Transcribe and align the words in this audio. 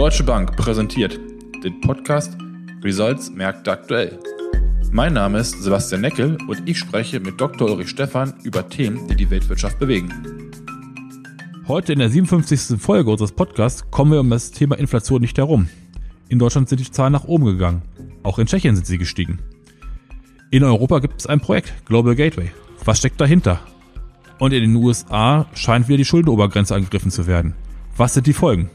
Deutsche 0.00 0.24
Bank 0.24 0.56
präsentiert 0.56 1.20
den 1.62 1.78
Podcast 1.82 2.34
Results 2.82 3.30
Märkte 3.32 3.70
aktuell. 3.70 4.18
Mein 4.90 5.12
Name 5.12 5.40
ist 5.40 5.62
Sebastian 5.62 6.00
Neckel 6.00 6.38
und 6.48 6.66
ich 6.66 6.78
spreche 6.78 7.20
mit 7.20 7.38
Dr. 7.38 7.68
Ulrich 7.68 7.90
Stephan 7.90 8.32
über 8.42 8.66
Themen, 8.66 9.06
die 9.08 9.14
die 9.14 9.28
Weltwirtschaft 9.28 9.78
bewegen. 9.78 10.10
Heute 11.68 11.92
in 11.92 11.98
der 11.98 12.08
57. 12.08 12.80
Folge 12.80 13.10
unseres 13.10 13.32
Podcasts 13.32 13.90
kommen 13.90 14.12
wir 14.12 14.20
um 14.20 14.30
das 14.30 14.52
Thema 14.52 14.78
Inflation 14.78 15.20
nicht 15.20 15.36
herum. 15.36 15.68
In 16.30 16.38
Deutschland 16.38 16.70
sind 16.70 16.80
die 16.80 16.90
Zahlen 16.90 17.12
nach 17.12 17.24
oben 17.24 17.44
gegangen. 17.44 17.82
Auch 18.22 18.38
in 18.38 18.46
Tschechien 18.46 18.76
sind 18.76 18.86
sie 18.86 18.96
gestiegen. 18.96 19.40
In 20.50 20.64
Europa 20.64 21.00
gibt 21.00 21.20
es 21.20 21.26
ein 21.26 21.40
Projekt, 21.40 21.74
Global 21.84 22.14
Gateway. 22.14 22.52
Was 22.86 23.00
steckt 23.00 23.20
dahinter? 23.20 23.60
Und 24.38 24.54
in 24.54 24.62
den 24.62 24.76
USA 24.76 25.44
scheint 25.52 25.88
wieder 25.88 25.98
die 25.98 26.06
Schuldenobergrenze 26.06 26.74
angegriffen 26.74 27.10
zu 27.10 27.26
werden. 27.26 27.52
Was 27.98 28.14
sind 28.14 28.26
die 28.26 28.32
Folgen? 28.32 28.70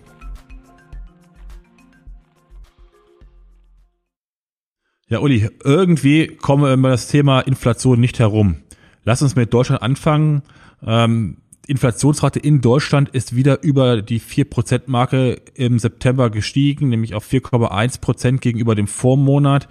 Ja, 5.07 5.19
Uli, 5.19 5.47
irgendwie 5.63 6.27
kommen 6.27 6.63
wir 6.63 6.73
über 6.73 6.89
das 6.89 7.07
Thema 7.07 7.41
Inflation 7.41 7.99
nicht 7.99 8.17
herum. 8.17 8.57
Lass 9.03 9.21
uns 9.21 9.35
mit 9.35 9.53
Deutschland 9.53 9.83
anfangen. 9.83 10.41
Ähm, 10.83 11.37
Inflationsrate 11.67 12.39
in 12.39 12.61
Deutschland 12.61 13.09
ist 13.09 13.35
wieder 13.35 13.61
über 13.61 14.01
die 14.01 14.19
4%-Marke 14.19 15.41
im 15.53 15.77
September 15.77 16.31
gestiegen, 16.31 16.89
nämlich 16.89 17.13
auf 17.13 17.31
4,1 17.31 18.01
Prozent 18.01 18.41
gegenüber 18.41 18.73
dem 18.73 18.87
Vormonat 18.87 19.67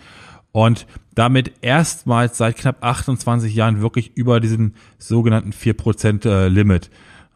und 0.53 0.87
damit 1.17 1.53
erstmals 1.63 2.39
seit 2.39 2.57
knapp 2.57 2.85
28 2.85 3.53
Jahren 3.53 3.81
wirklich 3.81 4.17
über 4.17 4.39
diesem 4.39 4.75
sogenannten 4.99 5.51
4%-Limit. 5.51 6.91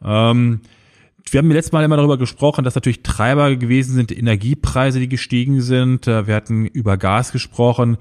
Äh, 0.04 0.30
ähm, 0.30 0.60
wir 1.32 1.38
haben 1.38 1.50
letztes 1.50 1.72
Mal 1.72 1.84
immer 1.84 1.96
darüber 1.96 2.18
gesprochen, 2.18 2.64
dass 2.64 2.74
natürlich 2.74 3.02
Treiber 3.02 3.56
gewesen 3.56 3.94
sind, 3.94 4.16
Energiepreise, 4.16 5.00
die 5.00 5.08
gestiegen 5.08 5.60
sind. 5.60 6.06
Äh, 6.06 6.26
wir 6.26 6.34
hatten 6.34 6.66
über 6.66 6.96
Gas 6.96 7.32
gesprochen, 7.32 7.98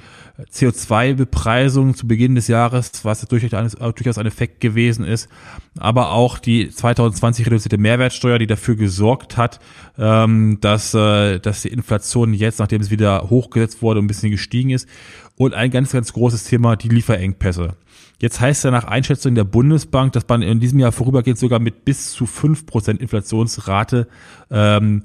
CO2-Bepreisung 0.51 1.95
zu 1.95 2.07
Beginn 2.07 2.35
des 2.35 2.47
Jahres, 2.47 3.03
was 3.03 3.25
durchaus 3.27 4.17
ein 4.17 4.25
Effekt 4.25 4.61
gewesen 4.61 5.05
ist. 5.05 5.29
Aber 5.77 6.11
auch 6.11 6.37
die 6.37 6.69
2020 6.69 7.47
reduzierte 7.47 7.77
Mehrwertsteuer, 7.77 8.39
die 8.39 8.47
dafür 8.47 8.75
gesorgt 8.75 9.37
hat, 9.37 9.59
ähm, 9.97 10.59
dass, 10.61 10.93
äh, 10.93 11.39
dass 11.39 11.63
die 11.63 11.69
Inflation 11.69 12.33
jetzt, 12.33 12.59
nachdem 12.59 12.81
es 12.81 12.91
wieder 12.91 13.29
hochgesetzt 13.29 13.81
wurde, 13.81 13.99
ein 13.99 14.07
bisschen 14.07 14.31
gestiegen 14.31 14.71
ist. 14.71 14.87
Und 15.35 15.53
ein 15.53 15.69
ganz, 15.69 15.91
ganz 15.91 16.13
großes 16.13 16.45
Thema, 16.45 16.75
die 16.75 16.89
Lieferengpässe. 16.89 17.75
Jetzt 18.19 18.41
heißt 18.41 18.63
ja 18.63 18.71
nach 18.71 18.85
Einschätzung 18.85 19.35
der 19.35 19.43
Bundesbank, 19.43 20.13
dass 20.13 20.27
man 20.27 20.41
in 20.41 20.59
diesem 20.59 20.79
Jahr 20.79 20.91
vorübergehend 20.91 21.37
sogar 21.37 21.59
mit 21.59 21.85
bis 21.85 22.11
zu 22.11 22.25
fünf 22.25 22.65
Prozent 22.65 22.99
Inflationsrate 22.99 24.07
ähm, 24.49 25.03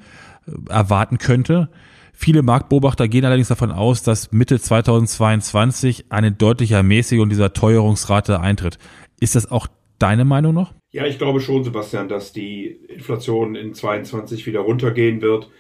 erwarten 0.69 1.19
könnte. 1.19 1.69
Viele 2.15 2.43
Marktbeobachter 2.43 3.09
gehen 3.09 3.25
allerdings 3.25 3.49
davon 3.49 3.71
aus, 3.71 4.03
dass 4.03 4.33
Mitte 4.33 4.61
2022 4.61 6.07
eine 6.09 6.33
deutliche 6.33 6.75
Ermäßigung 6.75 7.29
dieser 7.29 7.53
Teuerungsrate 7.53 8.41
eintritt. 8.41 8.79
Ist 9.21 9.35
das 9.35 9.51
auch 9.51 9.67
deine 9.99 10.25
Meinung 10.25 10.55
noch? 10.55 10.73
Ja, 10.91 11.07
ich 11.07 11.19
glaube 11.19 11.41
schon, 11.41 11.65
Sebastian, 11.65 12.09
dass 12.09 12.33
die 12.33 12.67
Inflation 12.67 13.55
in 13.57 13.75
22 13.75 14.47
wieder 14.47 14.61
runtergehen 14.61 15.23
wird. 15.23 15.51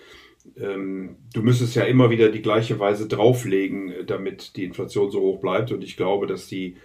Ähm, 0.57 1.17
du 1.33 1.43
müsstest 1.43 1.75
ja 1.75 1.85
immer 1.85 2.11
wieder 2.11 2.31
die 2.31 2.43
gleiche 2.43 2.79
Weise 2.79 3.09
drauflegen, 3.09 3.93
damit 4.07 4.57
die 4.57 4.65
Inflation 4.65 5.11
so 5.11 5.21
hoch 5.21 5.41
bleibt. 5.41 5.73
Und 5.73 5.83
ich 5.83 5.97
glaube, 5.97 6.27
dass 6.27 6.47
die 6.47 6.77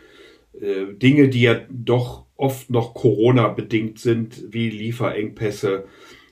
äh, 0.61 0.94
Dinge, 0.94 1.30
die 1.30 1.41
ja 1.41 1.61
doch 1.69 2.25
oft 2.36 2.69
noch 2.69 2.94
Corona-bedingt 2.94 4.00
sind, 4.00 4.53
wie 4.53 4.69
Lieferengpässe, 4.69 5.86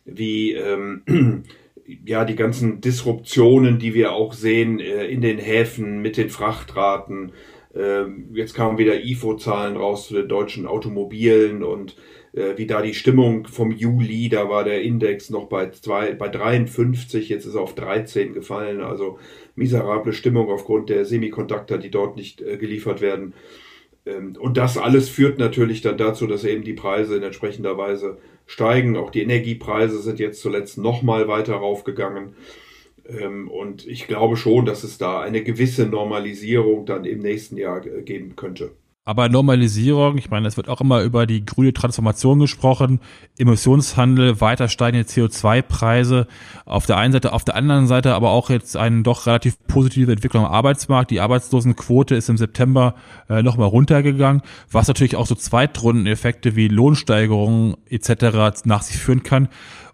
wie 0.06 0.54
ähm, 0.54 1.44
ja 2.06 2.26
die 2.26 2.36
ganzen 2.36 2.82
Disruptionen, 2.82 3.80
die 3.80 3.94
wir 3.94 4.14
auch 4.14 4.34
sehen 4.34 4.80
äh, 4.80 5.06
in 5.06 5.22
den 5.22 5.40
Häfen 5.40 6.02
mit 6.02 6.18
den 6.18 6.30
Frachtraten. 6.30 7.32
Äh, 7.74 8.06
jetzt 8.34 8.54
kamen 8.54 8.78
wieder 8.78 9.04
IFO-Zahlen 9.04 9.78
raus 9.78 10.08
zu 10.08 10.16
den 10.16 10.28
deutschen 10.28 10.68
Automobilen 10.68 11.64
und 11.64 11.96
äh, 12.34 12.58
wie 12.58 12.68
da 12.68 12.82
die 12.82 12.94
Stimmung 12.94 13.48
vom 13.48 13.72
Juli, 13.72 14.30
da 14.30 14.50
war 14.50 14.64
der 14.64 14.82
Index 14.82 15.30
noch 15.30 15.48
bei, 15.48 15.70
zwei, 15.70 16.14
bei 16.14 16.28
53, 16.28 17.30
jetzt 17.30 17.46
ist 17.46 17.56
er 17.56 17.62
auf 17.62 17.76
13 17.76 18.34
gefallen, 18.34 18.82
also 18.82 19.20
miserable 19.56 20.14
Stimmung 20.14 20.50
aufgrund 20.50 20.90
der 20.90 21.06
Semiconductor, 21.06 21.78
die 21.78 21.92
dort 21.92 22.16
nicht 22.16 22.42
äh, 22.42 22.58
geliefert 22.58 23.02
werden. 23.02 23.34
Ähm, 24.06 24.36
und 24.40 24.58
das 24.58 24.78
alles 24.78 25.10
führt 25.10 25.40
natürlich 25.40 25.82
dann 25.82 25.98
dazu, 25.98 26.28
dass 26.28 26.44
eben 26.44 26.64
die 26.64 26.74
Preise 26.74 27.16
in 27.16 27.24
entsprechender 27.24 27.78
Weise 27.78 28.18
steigen. 28.46 28.98
Auch 28.98 29.12
die 29.12 29.22
Energiepreise 29.22 30.00
sind 30.00 30.20
jetzt 30.20 30.42
zuletzt 30.42 30.78
nochmal 30.78 31.28
weiter 31.28 31.56
raufgegangen. 31.56 32.36
Ähm, 33.08 33.50
und 33.50 33.86
ich 33.88 34.08
glaube 34.08 34.38
schon, 34.38 34.66
dass 34.66 34.84
es 34.84 34.98
da 34.98 35.22
eine 35.22 35.44
gewisse 35.44 35.86
Normalisierung 35.86 36.86
dann 36.86 37.06
im 37.06 37.20
nächsten 37.20 37.58
Jahr 37.58 37.86
äh, 37.86 38.02
geben 38.02 38.36
könnte. 38.36 38.72
Aber 39.08 39.30
Normalisierung, 39.30 40.18
ich 40.18 40.32
meine, 40.32 40.48
es 40.48 40.58
wird 40.58 40.68
auch 40.68 40.82
immer 40.82 41.04
über 41.04 41.28
die 41.28 41.46
grüne 41.46 41.74
Transformation 41.74 42.40
gesprochen, 42.40 43.00
Emissionshandel, 43.38 44.42
weiter 44.42 44.68
steigende 44.68 45.08
CO2-Preise 45.08 46.26
auf 46.66 46.88
der 46.88 46.98
einen 46.98 47.14
Seite, 47.14 47.32
auf 47.32 47.46
der 47.46 47.56
anderen 47.56 47.86
Seite 47.86 48.16
aber 48.16 48.32
auch 48.32 48.50
jetzt 48.50 48.76
eine 48.76 49.04
doch 49.04 49.28
relativ 49.28 49.60
positive 49.68 50.12
Entwicklung 50.12 50.44
am 50.44 50.52
Arbeitsmarkt. 50.52 51.12
Die 51.12 51.20
Arbeitslosenquote 51.20 52.16
ist 52.16 52.30
im 52.30 52.38
September 52.38 52.96
äh, 53.30 53.44
nochmal 53.44 53.68
runtergegangen, 53.68 54.42
was 54.72 54.88
natürlich 54.88 55.16
auch 55.16 55.28
so 55.28 55.36
Zweitrundeneffekte 55.36 56.56
wie 56.56 56.68
Lohnsteigerungen 56.68 57.78
etc. 57.88 58.66
nach 58.66 58.82
sich 58.82 58.98
führen 58.98 59.22
kann. 59.22 59.50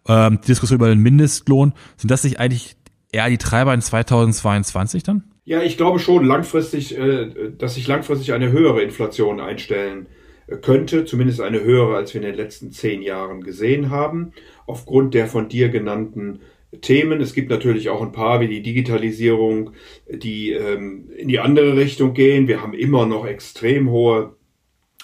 Ähm, 0.08 0.40
die 0.42 0.48
Diskussion 0.48 0.78
über 0.78 0.88
den 0.88 1.00
Mindestlohn, 1.00 1.74
sind 1.98 2.12
das 2.12 2.24
nicht 2.24 2.40
eigentlich 2.40 2.78
eher 3.12 3.28
die 3.28 3.38
Treiber 3.38 3.74
in 3.74 3.82
2022 3.82 5.04
dann? 5.04 5.26
Ja, 5.51 5.62
ich 5.62 5.75
glaube 5.75 6.00
schon 6.00 6.23
langfristig, 6.23 6.97
äh, 6.97 7.51
dass 7.57 7.75
sich 7.75 7.85
langfristig 7.85 8.31
eine 8.31 8.53
höhere 8.53 8.84
Inflation 8.84 9.41
einstellen 9.41 10.06
äh, 10.47 10.56
könnte, 10.56 11.03
zumindest 11.03 11.41
eine 11.41 11.62
höhere, 11.62 11.97
als 11.97 12.13
wir 12.13 12.22
in 12.22 12.28
den 12.28 12.38
letzten 12.38 12.72
zehn 12.72 13.01
Jahren 13.01 13.41
gesehen 13.41 13.89
haben, 13.89 14.31
aufgrund 14.66 15.13
der 15.13 15.28
von 15.28 15.50
dir 15.50 15.67
genannten 15.67 16.39
Themen. 16.79 17.19
Es 17.19 17.34
gibt 17.34 17.50
natürlich 17.50 17.89
auch 17.89 18.01
ein 18.01 18.13
paar 18.13 18.39
wie 18.39 18.47
die 18.47 18.62
Digitalisierung, 18.62 19.72
die 20.09 20.53
ähm, 20.53 21.09
in 21.17 21.28
die 21.28 21.39
andere 21.39 21.75
Richtung 21.75 22.13
gehen. 22.13 22.47
Wir 22.47 22.62
haben 22.62 22.73
immer 22.73 23.06
noch 23.06 23.25
extrem 23.25 23.89
hohe 23.89 24.38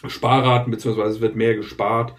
Sparraten, 0.07 0.71
beziehungsweise 0.71 1.17
es 1.17 1.21
wird 1.21 1.35
mehr 1.35 1.55
gespart, 1.55 2.13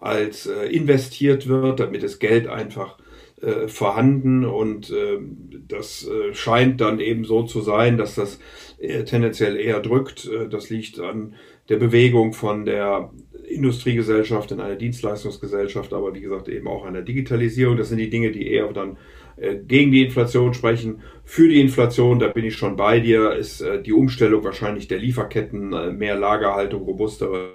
als 0.00 0.46
äh, 0.46 0.68
investiert 0.68 1.48
wird, 1.48 1.80
damit 1.80 2.02
das 2.02 2.18
Geld 2.18 2.46
einfach 2.46 2.96
äh, 3.40 3.68
vorhanden 3.68 4.44
und 4.44 4.90
äh, 4.90 5.18
das 5.66 6.06
äh, 6.06 6.34
scheint 6.34 6.80
dann 6.80 7.00
eben 7.00 7.24
so 7.24 7.42
zu 7.42 7.60
sein, 7.60 7.98
dass 7.98 8.14
das 8.14 8.38
äh, 8.78 9.04
tendenziell 9.04 9.56
eher 9.56 9.80
drückt. 9.80 10.26
Äh, 10.26 10.48
das 10.48 10.70
liegt 10.70 11.00
an 11.00 11.34
der 11.68 11.76
Bewegung 11.76 12.32
von 12.32 12.64
der 12.64 13.10
Industriegesellschaft 13.48 14.52
in 14.52 14.60
eine 14.60 14.76
Dienstleistungsgesellschaft, 14.76 15.92
aber 15.92 16.14
wie 16.14 16.20
gesagt 16.20 16.48
eben 16.48 16.68
auch 16.68 16.84
an 16.84 16.94
der 16.94 17.02
Digitalisierung. 17.02 17.76
Das 17.76 17.88
sind 17.88 17.98
die 17.98 18.08
Dinge, 18.08 18.30
die 18.30 18.46
eher 18.46 18.72
dann 18.72 18.98
äh, 19.36 19.56
gegen 19.56 19.90
die 19.90 20.04
Inflation 20.04 20.54
sprechen. 20.54 21.02
Für 21.24 21.48
die 21.48 21.60
Inflation, 21.60 22.20
da 22.20 22.28
bin 22.28 22.44
ich 22.44 22.54
schon 22.54 22.76
bei 22.76 23.00
dir, 23.00 23.32
ist 23.32 23.64
die 23.84 23.92
Umstellung 23.92 24.44
wahrscheinlich 24.44 24.88
der 24.88 24.98
Lieferketten, 24.98 25.98
mehr 25.98 26.16
Lagerhaltung, 26.16 26.82
robustere 26.82 27.54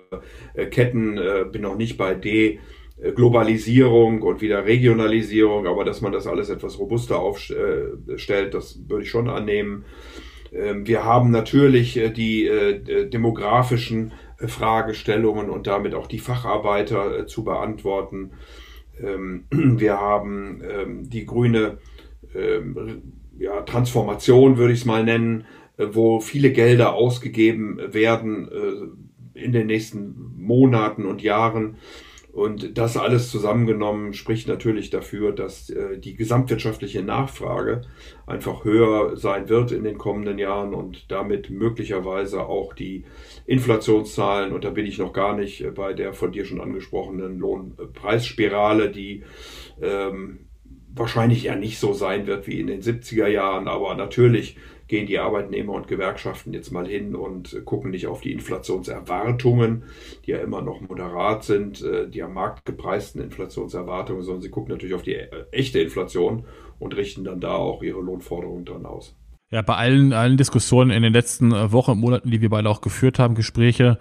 Ketten, 0.72 1.20
bin 1.52 1.62
noch 1.62 1.78
nicht 1.78 1.98
bei 1.98 2.16
D 2.16 2.60
Globalisierung 3.16 4.22
und 4.22 4.42
wieder 4.42 4.66
Regionalisierung, 4.66 5.68
aber 5.68 5.86
dass 5.86 6.02
man 6.02 6.12
das 6.12 6.28
alles 6.28 6.50
etwas 6.50 6.80
robuster 6.80 7.20
aufstellt, 7.20 8.54
das 8.54 8.80
würde 8.88 9.04
ich 9.04 9.10
schon 9.10 9.30
annehmen. 9.30 9.86
Ähm, 10.52 10.88
wir 10.88 11.04
haben 11.04 11.32
natürlich 11.32 11.98
äh, 11.98 12.10
die 12.10 12.48
äh, 12.48 13.10
demografischen 13.10 14.14
Fragestellungen 14.38 15.50
und 15.50 15.68
damit 15.68 15.94
auch 15.94 16.08
die 16.08 16.20
Facharbeiter 16.20 17.28
zu 17.28 17.44
beantworten. 17.44 18.32
Ähm, 19.02 19.46
wir 19.52 20.00
haben 20.00 20.62
ähm, 20.70 21.10
die 21.10 21.26
grüne 21.26 21.78
Transformation, 23.66 24.58
würde 24.58 24.74
ich 24.74 24.82
es 24.82 24.86
mal 24.86 25.04
nennen, 25.04 25.46
wo 25.78 26.20
viele 26.20 26.52
Gelder 26.52 26.94
ausgegeben 26.94 27.80
werden 27.92 28.48
in 29.34 29.52
den 29.52 29.66
nächsten 29.66 30.36
Monaten 30.38 31.08
und 31.08 31.24
Jahren 31.24 31.78
und 32.32 32.78
das 32.78 32.96
alles 32.96 33.32
zusammengenommen 33.32 34.14
spricht 34.14 34.48
natürlich 34.48 34.90
dafür, 34.92 35.32
dass 35.32 35.70
äh, 35.70 35.98
die 35.98 36.16
gesamtwirtschaftliche 36.16 37.02
Nachfrage 37.02 37.82
einfach 38.28 38.64
höher 38.64 39.18
sein 39.18 39.50
wird 39.50 39.72
in 39.72 39.84
den 39.84 39.98
kommenden 39.98 40.38
Jahren 40.38 40.74
und 40.76 41.12
damit 41.12 41.50
möglicherweise 41.50 42.46
auch 42.46 42.74
die 42.74 43.06
Inflationszahlen. 43.46 44.54
Und 44.54 44.64
da 44.64 44.70
bin 44.70 44.86
ich 44.86 45.00
noch 45.00 45.12
gar 45.12 45.36
nicht 45.36 45.62
äh, 45.62 45.72
bei 45.72 45.94
der 45.94 46.14
von 46.14 46.32
dir 46.32 46.46
schon 46.46 46.62
angesprochenen 46.62 47.40
Lohnpreisspirale, 47.40 48.92
die 48.92 49.24
ähm, 49.82 50.49
wahrscheinlich 51.00 51.44
ja 51.44 51.56
nicht 51.56 51.80
so 51.80 51.94
sein 51.94 52.28
wird 52.28 52.48
wie 52.48 52.60
in 52.60 52.68
den 52.68 52.82
70er 52.82 53.28
Jahren, 53.28 53.68
aber 53.68 53.96
natürlich 53.96 54.58
gehen 54.88 55.06
die 55.08 55.20
Arbeitnehmer 55.20 55.74
und 55.74 55.88
Gewerkschaften 55.88 56.52
jetzt 56.54 56.72
mal 56.72 56.88
hin 56.88 57.16
und 57.16 57.64
gucken 57.64 57.92
nicht 57.92 58.08
auf 58.08 58.22
die 58.22 58.34
Inflationserwartungen, 58.34 59.84
die 60.26 60.32
ja 60.32 60.40
immer 60.40 60.62
noch 60.62 60.82
moderat 60.82 61.44
sind, 61.44 61.82
äh, 61.82 62.10
die 62.10 62.24
am 62.24 62.34
Markt 62.34 62.66
gepreisten 62.66 63.22
Inflationserwartungen, 63.22 64.24
sondern 64.24 64.42
sie 64.42 64.50
gucken 64.50 64.72
natürlich 64.72 64.96
auf 64.96 65.04
die 65.04 65.16
äh, 65.16 65.46
echte 65.52 65.80
Inflation 65.80 66.44
und 66.80 66.96
richten 66.98 67.24
dann 67.24 67.40
da 67.40 67.54
auch 67.54 67.84
ihre 67.84 68.02
Lohnforderungen 68.02 68.66
dran 68.66 68.86
aus. 68.86 69.16
Ja, 69.52 69.62
bei 69.62 69.76
allen, 69.76 70.14
allen 70.14 70.38
Diskussionen 70.38 70.92
in 70.92 71.04
den 71.04 71.14
letzten 71.14 71.52
äh, 71.52 71.72
Wochen 71.72 71.98
Monaten, 71.98 72.30
die 72.32 72.42
wir 72.42 72.50
beide 72.50 72.70
auch 72.70 72.82
geführt 72.82 73.20
haben, 73.20 73.36
Gespräche 73.36 74.00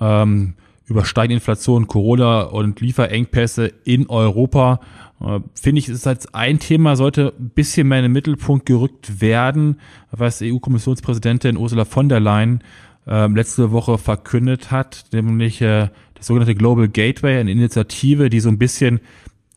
ähm, 0.00 0.54
über 0.88 1.04
steigende 1.04 1.34
Inflation, 1.34 1.86
Corona 1.86 2.42
und 2.42 2.80
Lieferengpässe 2.80 3.72
in 3.84 4.08
Europa, 4.08 4.80
äh, 5.20 5.40
finde 5.60 5.80
ich, 5.80 5.88
ist 5.88 6.06
als 6.06 6.32
ein 6.34 6.58
Thema, 6.58 6.96
sollte 6.96 7.34
ein 7.38 7.50
bisschen 7.50 7.88
mehr 7.88 7.98
in 7.98 8.04
den 8.04 8.12
Mittelpunkt 8.12 8.66
gerückt 8.66 9.20
werden, 9.20 9.80
was 10.10 10.40
EU-Kommissionspräsidentin 10.42 11.56
Ursula 11.56 11.84
von 11.84 12.08
der 12.08 12.20
Leyen 12.20 12.62
äh, 13.06 13.26
letzte 13.26 13.70
Woche 13.70 13.98
verkündet 13.98 14.70
hat, 14.70 15.06
nämlich 15.12 15.60
äh, 15.60 15.88
das 16.14 16.26
sogenannte 16.26 16.54
Global 16.54 16.88
Gateway, 16.88 17.38
eine 17.38 17.50
Initiative, 17.50 18.30
die 18.30 18.40
so 18.40 18.48
ein 18.48 18.58
bisschen 18.58 19.00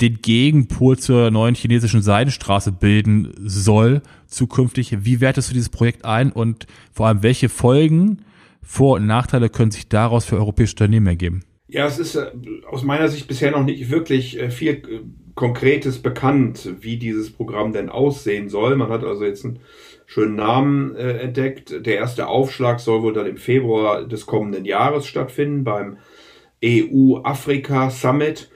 den 0.01 0.21
Gegenpol 0.21 0.97
zur 0.97 1.29
neuen 1.29 1.55
chinesischen 1.55 2.01
Seidenstraße 2.01 2.71
bilden 2.71 3.33
soll 3.37 4.01
zukünftig. 4.27 5.05
Wie 5.05 5.21
wertest 5.21 5.49
du 5.49 5.53
dieses 5.53 5.69
Projekt 5.69 6.05
ein 6.05 6.31
und 6.31 6.65
vor 6.91 7.07
allem 7.07 7.23
welche 7.23 7.49
Folgen, 7.49 8.19
Vor- 8.61 8.95
und 8.95 9.07
Nachteile 9.07 9.49
können 9.49 9.71
sich 9.71 9.89
daraus 9.89 10.25
für 10.25 10.37
europäische 10.37 10.73
Unternehmen 10.73 11.07
ergeben? 11.07 11.43
Ja, 11.67 11.85
es 11.85 11.99
ist 11.99 12.15
äh, 12.15 12.31
aus 12.69 12.83
meiner 12.83 13.07
Sicht 13.07 13.27
bisher 13.27 13.51
noch 13.51 13.63
nicht 13.63 13.89
wirklich 13.89 14.39
äh, 14.39 14.49
viel 14.49 14.73
äh, 14.73 15.01
Konkretes 15.35 15.99
bekannt, 15.99 16.69
wie 16.81 16.97
dieses 16.97 17.31
Programm 17.31 17.71
denn 17.71 17.89
aussehen 17.89 18.49
soll. 18.49 18.75
Man 18.75 18.89
hat 18.89 19.03
also 19.03 19.23
jetzt 19.23 19.45
einen 19.45 19.59
schönen 20.05 20.35
Namen 20.35 20.93
entdeckt. 20.97 21.85
Der 21.85 21.95
erste 21.95 22.27
Aufschlag 22.27 22.81
soll 22.81 23.01
wohl 23.01 23.13
dann 23.13 23.27
im 23.27 23.37
Februar 23.37 24.05
des 24.05 24.25
kommenden 24.25 24.65
Jahres 24.65 25.07
stattfinden 25.07 25.63
beim 25.63 25.97
EU-Afrika 26.63 27.89
Summit. 27.89 28.51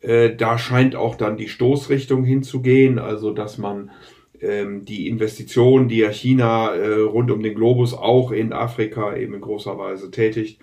Äh, 0.00 0.36
da 0.36 0.58
scheint 0.58 0.94
auch 0.94 1.14
dann 1.14 1.36
die 1.36 1.48
Stoßrichtung 1.48 2.24
hinzugehen, 2.24 2.98
also 2.98 3.32
dass 3.32 3.58
man 3.58 3.90
die 4.40 5.08
Investitionen, 5.08 5.88
die 5.88 5.98
ja 5.98 6.10
China 6.10 6.74
äh, 6.74 7.00
rund 7.00 7.30
um 7.30 7.42
den 7.42 7.54
Globus 7.54 7.94
auch 7.94 8.32
in 8.32 8.52
Afrika 8.52 9.16
eben 9.16 9.34
in 9.34 9.40
großer 9.40 9.78
Weise 9.78 10.10
tätigt, 10.10 10.60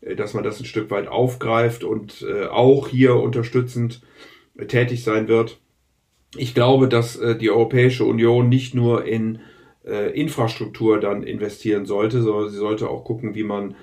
äh, 0.00 0.14
dass 0.14 0.34
man 0.34 0.44
das 0.44 0.60
ein 0.60 0.66
Stück 0.66 0.90
weit 0.90 1.08
aufgreift 1.08 1.84
und 1.84 2.24
äh, 2.28 2.46
auch 2.46 2.88
hier 2.88 3.16
unterstützend 3.16 4.02
tätig 4.68 5.04
sein 5.04 5.28
wird. 5.28 5.60
Ich 6.36 6.54
glaube, 6.54 6.88
dass 6.88 7.20
die 7.40 7.50
Europäische 7.50 8.04
Union 8.04 8.48
nicht 8.48 8.74
nur 8.74 9.04
in 9.04 9.38
Infrastruktur 9.84 10.98
dann 10.98 11.22
investieren 11.22 11.86
sollte, 11.86 12.22
sondern 12.22 12.50
sie 12.50 12.56
sollte 12.56 12.88
auch 12.88 13.04
gucken, 13.04 13.34
wie 13.34 13.44
man 13.44 13.76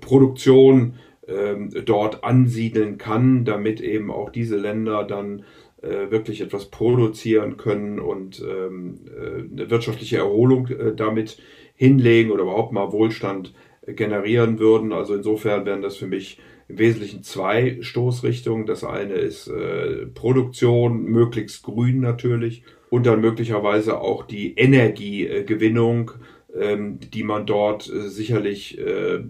Produktion 0.00 0.94
ähm, 1.30 1.70
dort 1.84 2.24
ansiedeln 2.24 2.98
kann, 2.98 3.44
damit 3.44 3.80
eben 3.80 4.10
auch 4.10 4.30
diese 4.30 4.56
Länder 4.56 5.04
dann 5.04 5.44
äh, 5.82 6.10
wirklich 6.10 6.40
etwas 6.40 6.66
produzieren 6.66 7.56
können 7.56 8.00
und 8.00 8.40
ähm, 8.40 9.00
äh, 9.06 9.42
eine 9.52 9.70
wirtschaftliche 9.70 10.18
Erholung 10.18 10.68
äh, 10.68 10.94
damit 10.94 11.38
hinlegen 11.74 12.30
oder 12.30 12.42
überhaupt 12.42 12.72
mal 12.72 12.92
Wohlstand 12.92 13.54
generieren 13.86 14.58
würden. 14.58 14.92
Also 14.92 15.14
insofern 15.14 15.64
wären 15.64 15.82
das 15.82 15.96
für 15.96 16.06
mich 16.06 16.38
im 16.68 16.78
Wesentlichen 16.78 17.22
zwei 17.22 17.78
Stoßrichtungen. 17.80 18.66
Das 18.66 18.84
eine 18.84 19.14
ist 19.14 19.48
äh, 19.48 20.06
Produktion, 20.06 21.04
möglichst 21.04 21.62
grün 21.62 22.00
natürlich, 22.00 22.62
und 22.90 23.06
dann 23.06 23.20
möglicherweise 23.20 24.00
auch 24.00 24.24
die 24.26 24.54
Energiegewinnung, 24.54 26.12
ähm, 26.54 26.98
die 27.00 27.22
man 27.22 27.46
dort 27.46 27.88
äh, 27.88 28.08
sicherlich 28.08 28.78
äh, 28.78 29.20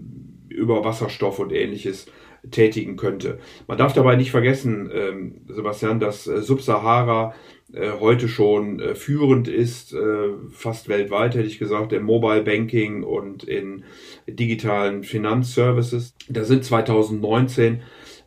über 0.49 0.83
Wasserstoff 0.83 1.39
und 1.39 1.51
ähnliches 1.53 2.07
tätigen 2.49 2.97
könnte. 2.97 3.39
Man 3.67 3.77
darf 3.77 3.93
dabei 3.93 4.15
nicht 4.15 4.31
vergessen, 4.31 4.89
ähm, 4.93 5.41
Sebastian, 5.47 5.99
dass 5.99 6.25
äh, 6.27 6.41
Subsahara 6.41 7.35
äh, 7.73 7.91
heute 7.99 8.27
schon 8.27 8.79
äh, 8.79 8.95
führend 8.95 9.47
ist, 9.47 9.93
äh, 9.93 10.29
fast 10.49 10.89
weltweit 10.89 11.35
hätte 11.35 11.47
ich 11.47 11.59
gesagt, 11.59 11.93
im 11.93 12.03
Mobile 12.03 12.41
Banking 12.41 13.03
und 13.03 13.43
in 13.43 13.83
digitalen 14.27 15.03
Finanzservices. 15.03 16.15
Da 16.29 16.43
sind 16.43 16.65
2019 16.65 17.81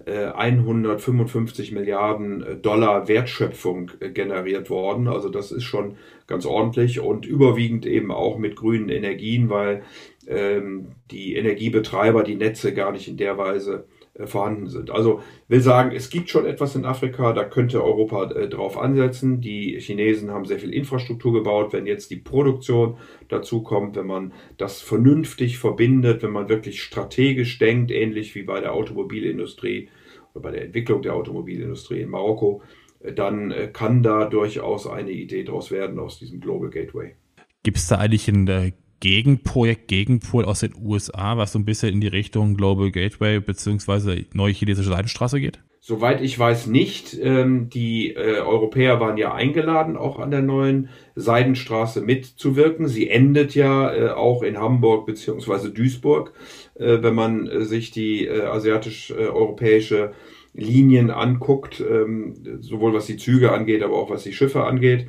155 0.06 1.70
äh, 1.70 1.74
Milliarden 1.74 2.42
äh, 2.42 2.56
Dollar 2.56 3.08
Wertschöpfung 3.08 3.90
generiert 4.12 4.68
worden. 4.68 5.08
Also 5.08 5.28
das 5.28 5.50
ist 5.50 5.64
schon 5.64 5.96
ganz 6.26 6.44
ordentlich 6.46 7.00
und 7.00 7.26
überwiegend 7.26 7.86
eben 7.86 8.10
auch 8.10 8.38
mit 8.38 8.56
grünen 8.56 8.90
Energien, 8.90 9.48
weil 9.48 9.82
ähm, 10.26 10.88
die 11.10 11.36
Energiebetreiber 11.36 12.22
die 12.22 12.34
Netze 12.36 12.74
gar 12.74 12.92
nicht 12.92 13.08
in 13.08 13.16
der 13.16 13.38
Weise 13.38 13.86
vorhanden 14.26 14.68
sind. 14.68 14.90
Also 14.90 15.22
will 15.48 15.60
sagen, 15.60 15.90
es 15.94 16.08
gibt 16.08 16.30
schon 16.30 16.46
etwas 16.46 16.76
in 16.76 16.84
Afrika, 16.84 17.32
da 17.32 17.44
könnte 17.44 17.82
Europa 17.82 18.30
äh, 18.30 18.48
drauf 18.48 18.78
ansetzen. 18.78 19.40
Die 19.40 19.78
Chinesen 19.80 20.30
haben 20.30 20.44
sehr 20.44 20.60
viel 20.60 20.72
Infrastruktur 20.72 21.32
gebaut. 21.32 21.72
Wenn 21.72 21.86
jetzt 21.86 22.10
die 22.10 22.16
Produktion 22.16 22.96
dazu 23.28 23.62
kommt, 23.62 23.96
wenn 23.96 24.06
man 24.06 24.32
das 24.56 24.80
vernünftig 24.80 25.58
verbindet, 25.58 26.22
wenn 26.22 26.30
man 26.30 26.48
wirklich 26.48 26.80
strategisch 26.82 27.58
denkt, 27.58 27.90
ähnlich 27.90 28.36
wie 28.36 28.44
bei 28.44 28.60
der 28.60 28.74
Automobilindustrie 28.74 29.88
oder 30.32 30.42
bei 30.42 30.50
der 30.52 30.64
Entwicklung 30.64 31.02
der 31.02 31.14
Automobilindustrie 31.14 32.00
in 32.00 32.10
Marokko, 32.10 32.62
äh, 33.00 33.12
dann 33.12 33.50
äh, 33.50 33.68
kann 33.72 34.04
da 34.04 34.26
durchaus 34.26 34.86
eine 34.86 35.10
Idee 35.10 35.42
daraus 35.42 35.72
werden 35.72 35.98
aus 35.98 36.20
diesem 36.20 36.40
Global 36.40 36.70
Gateway. 36.70 37.16
Gibt 37.64 37.78
es 37.78 37.88
da 37.88 37.96
eigentlich 37.96 38.28
ein 38.28 38.74
Gegenprojekt, 39.00 39.88
Gegenpol 39.88 40.44
aus 40.44 40.60
den 40.60 40.74
USA, 40.80 41.36
was 41.36 41.52
so 41.52 41.58
ein 41.58 41.64
bisschen 41.64 41.92
in 41.92 42.00
die 42.00 42.08
Richtung 42.08 42.54
Global 42.54 42.90
Gateway 42.90 43.40
beziehungsweise 43.40 44.24
neue 44.32 44.52
chinesische 44.52 44.90
Seidenstraße 44.90 45.40
geht? 45.40 45.60
Soweit 45.86 46.22
ich 46.22 46.38
weiß 46.38 46.68
nicht. 46.68 47.14
Ähm, 47.20 47.68
die 47.68 48.14
äh, 48.14 48.38
Europäer 48.38 49.00
waren 49.00 49.18
ja 49.18 49.34
eingeladen, 49.34 49.98
auch 49.98 50.18
an 50.18 50.30
der 50.30 50.40
neuen 50.40 50.88
Seidenstraße 51.14 52.00
mitzuwirken. 52.00 52.88
Sie 52.88 53.10
endet 53.10 53.54
ja 53.54 53.94
äh, 53.94 54.08
auch 54.08 54.42
in 54.42 54.58
Hamburg 54.58 55.04
beziehungsweise 55.04 55.72
Duisburg, 55.72 56.32
äh, 56.76 57.02
wenn 57.02 57.14
man 57.14 57.66
sich 57.66 57.90
die 57.90 58.30
asiatisch-europäische 58.30 60.12
Linien 60.54 61.10
anguckt, 61.10 61.84
ähm, 61.86 62.32
sowohl 62.60 62.94
was 62.94 63.04
die 63.04 63.18
Züge 63.18 63.52
angeht, 63.52 63.82
aber 63.82 63.98
auch 63.98 64.08
was 64.08 64.22
die 64.22 64.32
Schiffe 64.32 64.64
angeht. 64.64 65.08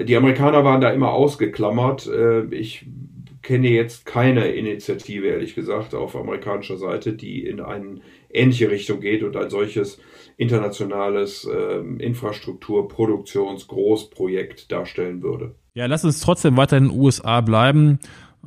Die 0.00 0.16
Amerikaner 0.16 0.64
waren 0.64 0.80
da 0.80 0.88
immer 0.88 1.12
ausgeklammert. 1.12 2.10
Ich 2.50 2.86
kenne 3.44 3.68
jetzt 3.68 4.06
keine 4.06 4.48
Initiative, 4.48 5.28
ehrlich 5.28 5.54
gesagt, 5.54 5.94
auf 5.94 6.16
amerikanischer 6.16 6.76
Seite, 6.76 7.12
die 7.12 7.46
in 7.46 7.60
eine 7.60 8.00
ähnliche 8.32 8.70
Richtung 8.70 9.00
geht 9.00 9.22
und 9.22 9.36
ein 9.36 9.50
solches 9.50 10.00
internationales 10.36 11.48
ähm, 11.48 12.00
Infrastruktur-, 12.00 12.88
Produktions-, 12.88 13.68
Großprojekt 13.68 14.72
darstellen 14.72 15.22
würde. 15.22 15.54
Ja, 15.74 15.86
lass 15.86 16.04
uns 16.04 16.20
trotzdem 16.20 16.56
weiter 16.56 16.76
in 16.76 16.88
den 16.88 16.98
USA 16.98 17.40
bleiben. 17.40 18.00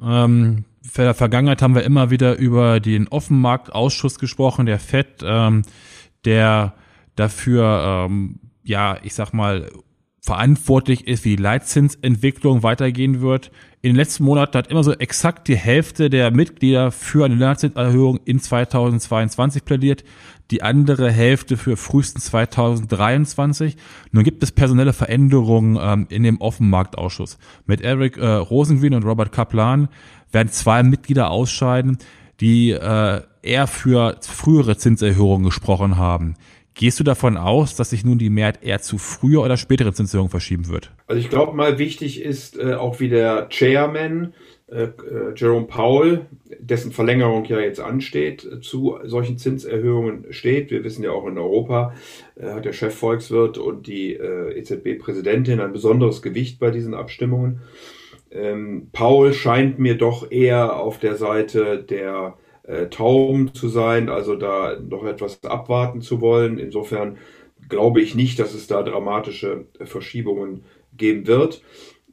Ähm, 0.03 0.65
für 0.81 1.03
der 1.03 1.13
Vergangenheit 1.13 1.61
haben 1.61 1.75
wir 1.75 1.83
immer 1.83 2.09
wieder 2.09 2.37
über 2.37 2.79
den 2.79 3.07
Offenmarktausschuss 3.07 4.19
gesprochen, 4.19 4.65
der 4.65 4.79
FED, 4.79 5.23
ähm, 5.23 5.61
der 6.25 6.73
dafür, 7.15 8.07
ähm, 8.09 8.39
ja, 8.63 8.97
ich 9.03 9.13
sag 9.13 9.31
mal, 9.33 9.69
verantwortlich 10.27 11.07
ist, 11.07 11.23
wie 11.23 11.37
die 11.37 11.41
Leitzinsentwicklung 11.41 12.61
weitergehen 12.61 13.21
wird. 13.21 13.49
In 13.81 13.91
den 13.91 13.95
letzten 13.95 14.25
Monaten 14.25 14.57
hat 14.57 14.67
immer 14.67 14.83
so 14.83 14.91
exakt 14.91 15.47
die 15.47 15.55
Hälfte 15.55 16.09
der 16.09 16.31
Mitglieder 16.31 16.91
für 16.91 17.23
eine 17.23 17.35
Leitzinserhöhung 17.35 18.19
in 18.25 18.41
2022 18.41 19.63
plädiert, 19.63 20.03
die 20.51 20.63
andere 20.63 21.09
Hälfte 21.09 21.55
für 21.55 21.77
frühestens 21.77 22.25
2023. 22.25 23.77
Nun 24.11 24.25
gibt 24.25 24.43
es 24.43 24.51
personelle 24.51 24.91
Veränderungen 24.91 25.79
ähm, 25.81 26.07
in 26.09 26.23
dem 26.23 26.41
Offenmarktausschuss. 26.41 27.37
Mit 27.65 27.79
Eric 27.79 28.17
äh, 28.17 28.25
Rosengreen 28.25 28.95
und 28.95 29.05
Robert 29.05 29.31
Kaplan 29.31 29.87
werden 30.33 30.49
zwei 30.49 30.83
Mitglieder 30.83 31.31
ausscheiden, 31.31 31.99
die 32.41 32.71
äh, 32.71 33.21
eher 33.41 33.67
für 33.67 34.17
frühere 34.19 34.75
Zinserhöhungen 34.75 35.45
gesprochen 35.45 35.95
haben. 35.95 36.35
Gehst 36.77 36.99
du 36.99 37.03
davon 37.03 37.37
aus, 37.37 37.75
dass 37.75 37.89
sich 37.89 38.05
nun 38.05 38.19
die 38.19 38.29
Mehrheit 38.29 38.63
eher 38.63 38.79
zu 38.79 38.99
früher 38.99 39.41
oder 39.41 39.57
späteren 39.57 39.95
Zinserhöhungen 39.95 40.29
verschieben 40.29 40.67
wird? 40.67 40.91
Also 41.07 41.19
ich 41.19 41.29
glaube 41.29 41.57
mal, 41.57 41.79
wichtig 41.79 42.21
ist 42.21 42.59
äh, 42.59 42.75
auch 42.75 42.99
wie 42.99 43.09
der 43.09 43.49
Chairman 43.49 44.35
äh, 44.67 44.83
äh, 44.83 45.33
Jerome 45.35 45.65
Powell, 45.65 46.27
dessen 46.59 46.91
Verlängerung 46.91 47.45
ja 47.45 47.59
jetzt 47.59 47.79
ansteht, 47.79 48.45
äh, 48.45 48.61
zu 48.61 48.99
solchen 49.05 49.39
Zinserhöhungen 49.39 50.31
steht. 50.31 50.69
Wir 50.69 50.83
wissen 50.83 51.03
ja 51.03 51.11
auch 51.11 51.25
in 51.25 51.39
Europa 51.39 51.95
äh, 52.35 52.51
hat 52.51 52.65
der 52.65 52.73
Chefvolkswirt 52.73 53.57
und 53.57 53.87
die 53.87 54.13
äh, 54.13 54.59
EZB-Präsidentin 54.59 55.59
ein 55.59 55.73
besonderes 55.73 56.21
Gewicht 56.21 56.59
bei 56.59 56.69
diesen 56.69 56.93
Abstimmungen. 56.93 57.61
Ähm, 58.29 58.89
Paul 58.91 59.33
scheint 59.33 59.79
mir 59.79 59.97
doch 59.97 60.29
eher 60.29 60.75
auf 60.75 60.99
der 60.99 61.15
Seite 61.15 61.81
der 61.81 62.37
äh, 62.67 62.87
taum 62.87 63.53
zu 63.53 63.69
sein, 63.69 64.09
also 64.09 64.35
da 64.35 64.77
noch 64.79 65.05
etwas 65.05 65.43
abwarten 65.43 66.01
zu 66.01 66.21
wollen. 66.21 66.59
Insofern 66.59 67.17
glaube 67.69 68.01
ich 68.01 68.13
nicht, 68.13 68.39
dass 68.39 68.53
es 68.53 68.67
da 68.67 68.83
dramatische 68.83 69.65
Verschiebungen 69.81 70.65
geben 70.95 71.27
wird. 71.27 71.63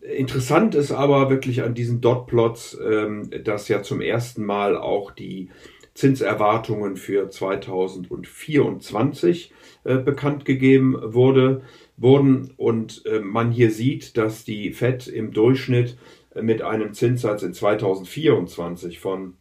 Interessant 0.00 0.74
ist 0.74 0.92
aber 0.92 1.30
wirklich 1.30 1.62
an 1.62 1.74
diesen 1.74 2.00
Dotplots, 2.00 2.78
ähm, 2.84 3.30
dass 3.42 3.68
ja 3.68 3.82
zum 3.82 4.00
ersten 4.00 4.44
Mal 4.44 4.76
auch 4.76 5.10
die 5.10 5.48
Zinserwartungen 5.94 6.96
für 6.96 7.30
2024 7.30 9.52
äh, 9.84 9.98
bekannt 9.98 10.44
gegeben 10.44 10.96
wurde, 11.00 11.62
wurden 11.96 12.52
und 12.56 13.06
äh, 13.06 13.20
man 13.20 13.52
hier 13.52 13.70
sieht, 13.70 14.16
dass 14.16 14.44
die 14.44 14.72
Fed 14.72 15.06
im 15.06 15.32
Durchschnitt 15.32 15.96
äh, 16.34 16.42
mit 16.42 16.62
einem 16.62 16.92
Zinssatz 16.92 17.42
in 17.42 17.54
2024 17.54 18.98
von 18.98 19.34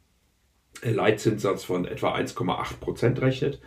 Leitzinssatz 0.91 1.63
von 1.63 1.85
etwa 1.85 2.15
1,8 2.15 2.79
Prozent 2.79 3.21
rechnet. 3.21 3.59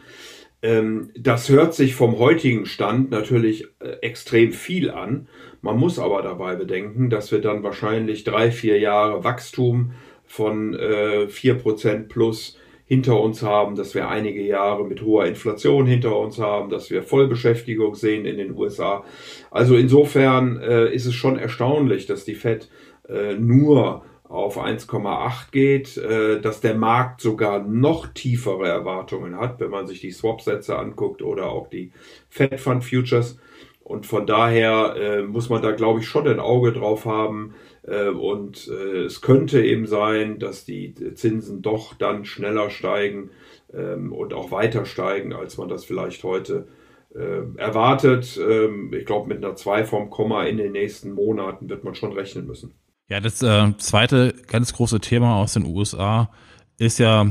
Ähm, 0.63 1.11
das 1.19 1.49
hört 1.49 1.75
sich 1.75 1.95
vom 1.95 2.19
heutigen 2.19 2.67
Stand 2.67 3.11
natürlich 3.11 3.67
äh, 3.81 3.99
extrem 4.01 4.53
viel 4.53 4.91
an. 4.91 5.29
Man 5.61 5.79
muss 5.79 5.99
aber 5.99 6.23
dabei 6.23 6.57
bedenken, 6.57 7.11
dass 7.11 7.31
wir 7.31 7.41
dann 7.41 7.63
wahrscheinlich 7.63 8.25
drei, 8.25 8.51
vier 8.51 8.79
Jahre 8.79 9.25
Wachstum 9.25 9.93
von 10.25 10.75
äh, 10.75 11.29
vier 11.29 11.55
Prozent 11.55 12.09
plus 12.09 12.59
hinter 12.87 13.21
uns 13.21 13.43
haben, 13.43 13.75
dass 13.75 13.95
wir 13.95 14.09
einige 14.09 14.43
Jahre 14.43 14.85
mit 14.85 15.03
hoher 15.03 15.27
Inflation 15.27 15.87
hinter 15.87 16.19
uns 16.19 16.39
haben, 16.39 16.71
dass 16.71 16.89
wir 16.91 17.03
Vollbeschäftigung 17.03 17.97
sehen 17.97 18.25
in 18.25 18.39
den 18.39 18.57
USA. 18.57 19.05
Also 19.51 19.77
insofern 19.77 20.61
äh, 20.61 20.95
ist 20.95 21.07
es 21.07 21.15
schon 21.15 21.37
erstaunlich, 21.37 22.07
dass 22.07 22.25
die 22.25 22.37
Fed 22.37 22.71
äh, 23.09 23.35
nur 23.35 24.05
auf 24.29 24.59
1,8 24.59 25.51
geht, 25.53 25.97
äh, 25.97 26.41
dass 26.41 26.61
der 26.61 26.75
Markt 26.75 27.21
sogar 27.21 27.63
noch 27.63 28.09
tiefere 28.09 28.69
Erwartungen 28.69 29.39
hat, 29.39 29.61
wenn 29.61 29.71
man 29.71 29.87
sich 29.87 30.01
die 30.01 30.11
Swap-Sätze 30.11 30.79
anguckt 30.79 31.23
oder 31.23 31.51
auch 31.51 31.69
die 31.69 31.93
Fed 32.29 32.61
Fund 32.61 32.85
Futures. 32.85 33.39
Und 33.83 34.05
von 34.05 34.27
daher 34.27 34.97
äh, 34.97 35.23
muss 35.23 35.49
man 35.49 35.63
da, 35.63 35.71
glaube 35.71 36.01
ich, 36.01 36.09
schon 36.09 36.27
ein 36.27 36.41
Auge 36.41 36.73
drauf 36.73 37.05
haben. 37.05 37.55
Äh, 37.83 38.09
und 38.09 38.67
es 38.67 39.21
könnte 39.21 39.65
eben 39.65 39.87
sein, 39.87 40.39
dass 40.41 40.65
die 40.65 40.95
Zinsen 41.15 41.63
doch 41.63 41.95
dann 41.95 42.25
schneller 42.25 42.71
steigen 42.71 43.31
ähm, 43.73 44.13
und 44.13 44.35
auch 44.35 44.51
weiter 44.51 44.85
steigen, 44.87 45.33
als 45.33 45.57
man 45.57 45.69
das 45.69 45.85
vielleicht 45.85 46.25
heute 46.25 46.67
äh, 47.15 47.43
erwartet. 47.57 48.39
Ähm, 48.39 48.93
ich 48.93 49.07
glaube, 49.07 49.29
mit 49.29 49.45
einer 49.45 49.57
2 49.57 49.85
vom 49.85 50.11
Komma 50.11 50.45
in 50.45 50.59
den 50.59 50.73
nächsten 50.73 51.13
Monaten 51.13 51.69
wird 51.69 51.85
man 51.85 51.95
schon 51.95 52.13
rechnen 52.13 52.47
müssen. 52.47 52.75
Ja, 53.09 53.21
das 53.21 53.41
äh, 53.41 53.73
zweite 53.79 54.35
ganz 54.49 54.73
große 54.73 55.01
Thema 55.01 55.37
aus 55.37 55.53
den 55.53 55.65
USA 55.65 56.29
ist 56.77 56.99
ja 56.99 57.27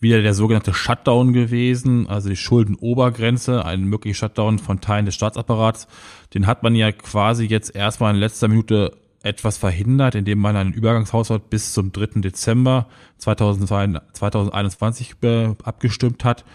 wieder 0.00 0.22
der 0.22 0.32
sogenannte 0.32 0.72
Shutdown 0.72 1.34
gewesen, 1.34 2.08
also 2.08 2.30
die 2.30 2.36
Schuldenobergrenze, 2.36 3.62
ein 3.66 3.84
möglicher 3.84 4.26
Shutdown 4.26 4.58
von 4.58 4.80
Teilen 4.80 5.04
des 5.04 5.14
Staatsapparats. 5.14 5.88
Den 6.32 6.46
hat 6.46 6.62
man 6.62 6.74
ja 6.74 6.90
quasi 6.90 7.44
jetzt 7.44 7.76
erstmal 7.76 8.14
in 8.14 8.20
letzter 8.20 8.48
Minute 8.48 8.96
etwas 9.22 9.58
verhindert, 9.58 10.14
indem 10.14 10.38
man 10.38 10.56
einen 10.56 10.72
Übergangshaushalt 10.72 11.50
bis 11.50 11.74
zum 11.74 11.92
3. 11.92 12.22
Dezember 12.22 12.86
2021 13.18 15.16
abgestimmt 15.62 16.24
hat. 16.24 16.46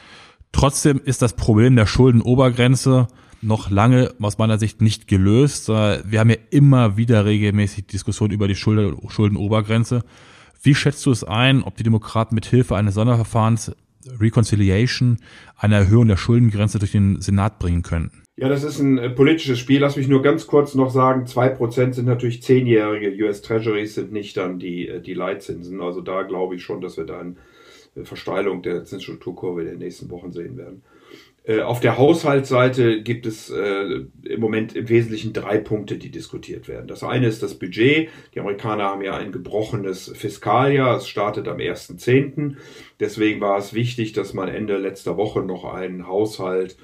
Trotzdem 0.52 1.00
ist 1.04 1.22
das 1.22 1.34
Problem 1.34 1.76
der 1.76 1.86
Schuldenobergrenze 1.86 3.08
noch 3.46 3.70
lange 3.70 4.14
aus 4.20 4.38
meiner 4.38 4.58
Sicht 4.58 4.82
nicht 4.82 5.08
gelöst. 5.08 5.70
Äh, 5.70 6.00
wir 6.06 6.20
haben 6.20 6.30
ja 6.30 6.38
immer 6.50 6.98
wieder 6.98 7.26
regelmäßig 7.26 7.88
Diskussionen 7.88 8.34
über 8.34 8.48
die 8.48 8.56
Schuldenobergrenze. 8.56 10.04
Wie 10.62 10.76
schätzt 10.76 11.06
du 11.06 11.12
es 11.12 11.24
ein, 11.24 11.64
ob 11.64 11.78
die 11.78 11.84
Demokraten 11.84 12.36
mit 12.36 12.46
Hilfe 12.46 12.76
eines 12.76 12.96
Sonderverfahrens 12.96 13.76
Reconciliation 14.20 15.18
eine 15.58 15.76
Erhöhung 15.76 16.08
der 16.08 16.18
Schuldengrenze 16.18 16.80
durch 16.80 16.92
den 16.92 17.22
Senat 17.22 17.60
bringen 17.60 17.84
könnten? 17.84 18.24
Ja, 18.38 18.50
das 18.50 18.64
ist 18.64 18.80
ein 18.80 18.98
äh, 18.98 19.10
politisches 19.10 19.60
Spiel. 19.60 19.80
Lass 19.80 19.96
mich 19.96 20.10
nur 20.10 20.22
ganz 20.22 20.46
kurz 20.46 20.76
noch 20.76 20.90
sagen, 20.90 21.26
zwei 21.26 21.48
Prozent 21.50 21.96
sind 21.96 22.06
natürlich 22.06 22.44
zehnjährige 22.44 23.24
US 23.24 23.42
Treasuries, 23.42 23.96
sind 23.96 24.12
nicht 24.12 24.36
dann 24.36 24.60
die, 24.60 24.90
äh, 24.90 25.02
die 25.02 25.14
Leitzinsen. 25.14 25.82
Also 25.82 26.02
da 26.02 26.24
glaube 26.24 26.56
ich 26.56 26.64
schon, 26.64 26.82
dass 26.82 26.98
wir 26.98 27.06
da 27.06 27.20
eine 27.20 28.06
Versteilung 28.06 28.62
der 28.62 28.84
Zinsstrukturkurve 28.84 29.62
in 29.62 29.68
den 29.68 29.80
nächsten 29.80 30.10
Wochen 30.10 30.34
sehen 30.34 30.58
werden. 30.58 30.84
Äh, 31.48 31.62
auf 31.62 31.80
der 31.80 31.98
Haushaltsseite 31.98 33.04
gibt 33.04 33.26
es 33.28 33.52
äh, 33.52 34.06
im 34.24 34.40
Moment 34.40 34.76
im 34.76 34.90
Wesentlichen 34.90 35.32
drei 35.32 35.60
Punkte, 35.60 35.98
die 35.98 36.10
diskutiert 36.10 36.68
werden. 36.68 36.88
Das 36.88 37.04
eine 37.04 37.28
ist 37.28 37.44
das 37.44 37.60
Budget. 37.60 38.10
Die 38.34 38.40
Amerikaner 38.40 38.86
haben 38.86 39.04
ja 39.04 39.16
ein 39.16 39.32
gebrochenes 39.32 40.12
Fiskaljahr. 40.16 40.98
Es 40.98 41.08
startet 41.08 41.48
am 41.48 41.58
1.10. 41.58 42.56
Deswegen 43.00 43.42
war 43.42 43.60
es 43.60 43.74
wichtig, 43.74 44.14
dass 44.14 44.34
man 44.34 44.48
Ende 44.48 44.78
letzter 44.78 45.18
Woche 45.18 45.42
noch 45.42 45.66
einen 45.66 46.08
Haushalt 46.08 46.78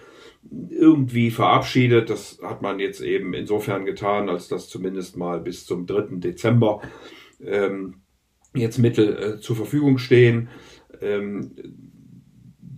irgendwie 0.70 1.32
verabschiedet. 1.32 2.12
Das 2.12 2.40
hat 2.44 2.62
man 2.62 2.80
jetzt 2.80 3.02
eben 3.02 3.34
insofern 3.34 3.86
getan, 3.86 4.30
als 4.30 4.48
dass 4.48 4.70
zumindest 4.70 5.18
mal 5.18 5.40
bis 5.40 5.66
zum 5.66 5.88
3. 5.88 6.20
Dezember 6.20 6.82
ähm, 7.44 8.02
jetzt 8.54 8.78
Mittel 8.78 9.18
äh, 9.18 9.40
zur 9.40 9.56
Verfügung 9.56 9.98
stehen. 9.98 10.50
Ähm, 11.02 11.52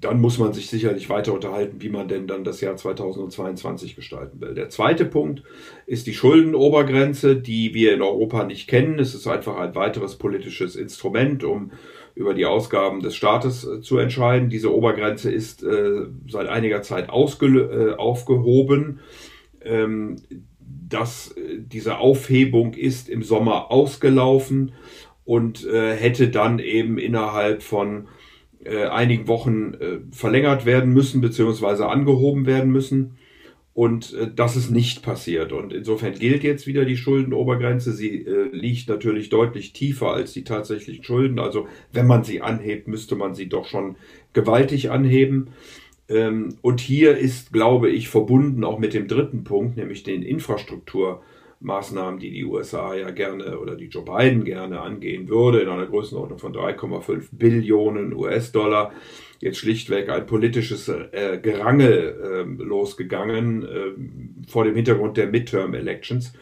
dann 0.03 0.19
muss 0.21 0.37
man 0.37 0.53
sich 0.53 0.67
sicherlich 0.67 1.09
weiter 1.09 1.33
unterhalten, 1.33 1.81
wie 1.81 1.89
man 1.89 2.07
denn 2.07 2.27
dann 2.27 2.43
das 2.43 2.61
Jahr 2.61 2.75
2022 2.75 3.95
gestalten 3.95 4.41
will. 4.41 4.53
Der 4.53 4.69
zweite 4.69 5.05
Punkt 5.05 5.43
ist 5.85 6.07
die 6.07 6.13
Schuldenobergrenze, 6.13 7.35
die 7.35 7.73
wir 7.73 7.93
in 7.93 8.01
Europa 8.01 8.43
nicht 8.43 8.67
kennen. 8.67 8.99
Es 8.99 9.15
ist 9.15 9.27
einfach 9.27 9.57
ein 9.57 9.75
weiteres 9.75 10.17
politisches 10.17 10.75
Instrument, 10.75 11.43
um 11.43 11.71
über 12.15 12.33
die 12.33 12.45
Ausgaben 12.45 13.01
des 13.01 13.15
Staates 13.15 13.65
äh, 13.65 13.81
zu 13.81 13.97
entscheiden. 13.97 14.49
Diese 14.49 14.73
Obergrenze 14.73 15.31
ist 15.31 15.63
äh, 15.63 16.05
seit 16.27 16.47
einiger 16.47 16.81
Zeit 16.81 17.09
äh, 17.09 17.93
aufgehoben. 17.93 18.99
Ähm, 19.63 20.17
dass 20.89 21.31
äh, 21.31 21.59
diese 21.59 21.97
Aufhebung 21.97 22.73
ist 22.73 23.09
im 23.09 23.23
Sommer 23.23 23.71
ausgelaufen 23.71 24.73
und 25.25 25.65
äh, 25.65 25.95
hätte 25.95 26.29
dann 26.29 26.59
eben 26.59 26.97
innerhalb 26.97 27.63
von 27.63 28.07
äh, 28.65 28.85
einigen 28.85 29.27
Wochen 29.27 29.73
äh, 29.75 29.99
verlängert 30.11 30.65
werden 30.65 30.93
müssen 30.93 31.21
beziehungsweise 31.21 31.87
angehoben 31.87 32.45
werden 32.45 32.71
müssen. 32.71 33.17
Und 33.73 34.13
äh, 34.13 34.29
das 34.33 34.55
ist 34.55 34.69
nicht 34.69 35.01
passiert. 35.01 35.51
Und 35.51 35.73
insofern 35.73 36.13
gilt 36.13 36.43
jetzt 36.43 36.67
wieder 36.67 36.85
die 36.85 36.97
Schuldenobergrenze. 36.97 37.93
Sie 37.93 38.23
äh, 38.25 38.49
liegt 38.51 38.87
natürlich 38.87 39.29
deutlich 39.29 39.73
tiefer 39.73 40.11
als 40.11 40.33
die 40.33 40.43
tatsächlichen 40.43 41.03
Schulden. 41.03 41.39
Also 41.39 41.67
wenn 41.91 42.05
man 42.05 42.23
sie 42.23 42.41
anhebt, 42.41 42.87
müsste 42.87 43.15
man 43.15 43.33
sie 43.33 43.49
doch 43.49 43.65
schon 43.65 43.95
gewaltig 44.33 44.91
anheben. 44.91 45.49
Ähm, 46.07 46.57
und 46.61 46.81
hier 46.81 47.17
ist, 47.17 47.51
glaube 47.51 47.89
ich, 47.89 48.09
verbunden 48.09 48.63
auch 48.63 48.77
mit 48.77 48.93
dem 48.93 49.07
dritten 49.07 49.43
Punkt, 49.43 49.77
nämlich 49.77 50.03
den 50.03 50.21
Infrastruktur. 50.21 51.23
Maßnahmen, 51.63 52.19
die 52.19 52.31
die 52.31 52.45
USA 52.45 52.93
ja 52.93 53.09
gerne 53.09 53.57
oder 53.57 53.75
die 53.75 53.87
Joe 53.87 54.03
Biden 54.03 54.43
gerne 54.43 54.81
angehen 54.81 55.29
würde, 55.29 55.61
in 55.61 55.69
einer 55.69 55.85
Größenordnung 55.85 56.37
von 56.37 56.53
3,5 56.53 57.29
Billionen 57.31 58.13
US-Dollar. 58.13 58.91
Jetzt 59.39 59.57
schlichtweg 59.57 60.09
ein 60.09 60.25
politisches 60.25 60.87
äh, 60.87 61.39
Gerangel 61.41 62.47
äh, 62.57 62.63
losgegangen 62.63 63.63
äh, 63.63 64.47
vor 64.47 64.63
dem 64.63 64.75
Hintergrund 64.75 65.17
der 65.17 65.27
Midterm 65.27 65.73
Elections, 65.73 66.33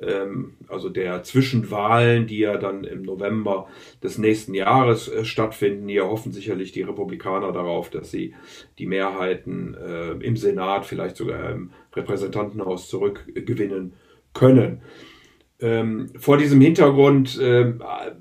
ähm, 0.00 0.54
also 0.66 0.88
der 0.88 1.22
Zwischenwahlen, 1.22 2.26
die 2.26 2.38
ja 2.38 2.56
dann 2.56 2.82
im 2.82 3.02
November 3.02 3.68
des 4.02 4.18
nächsten 4.18 4.54
Jahres 4.54 5.08
äh, 5.08 5.24
stattfinden. 5.24 5.88
Hier 5.88 6.06
hoffen 6.06 6.32
sicherlich 6.32 6.72
die 6.72 6.82
Republikaner 6.82 7.52
darauf, 7.52 7.90
dass 7.90 8.10
sie 8.10 8.34
die 8.78 8.86
Mehrheiten 8.86 9.74
äh, 9.74 10.12
im 10.12 10.36
Senat, 10.36 10.84
vielleicht 10.84 11.16
sogar 11.16 11.50
im 11.50 11.70
Repräsentantenhaus 11.94 12.88
zurückgewinnen 12.88 13.92
können. 14.38 14.80
Ähm, 15.60 16.10
vor 16.16 16.36
diesem 16.36 16.60
Hintergrund 16.60 17.38
äh, 17.40 17.72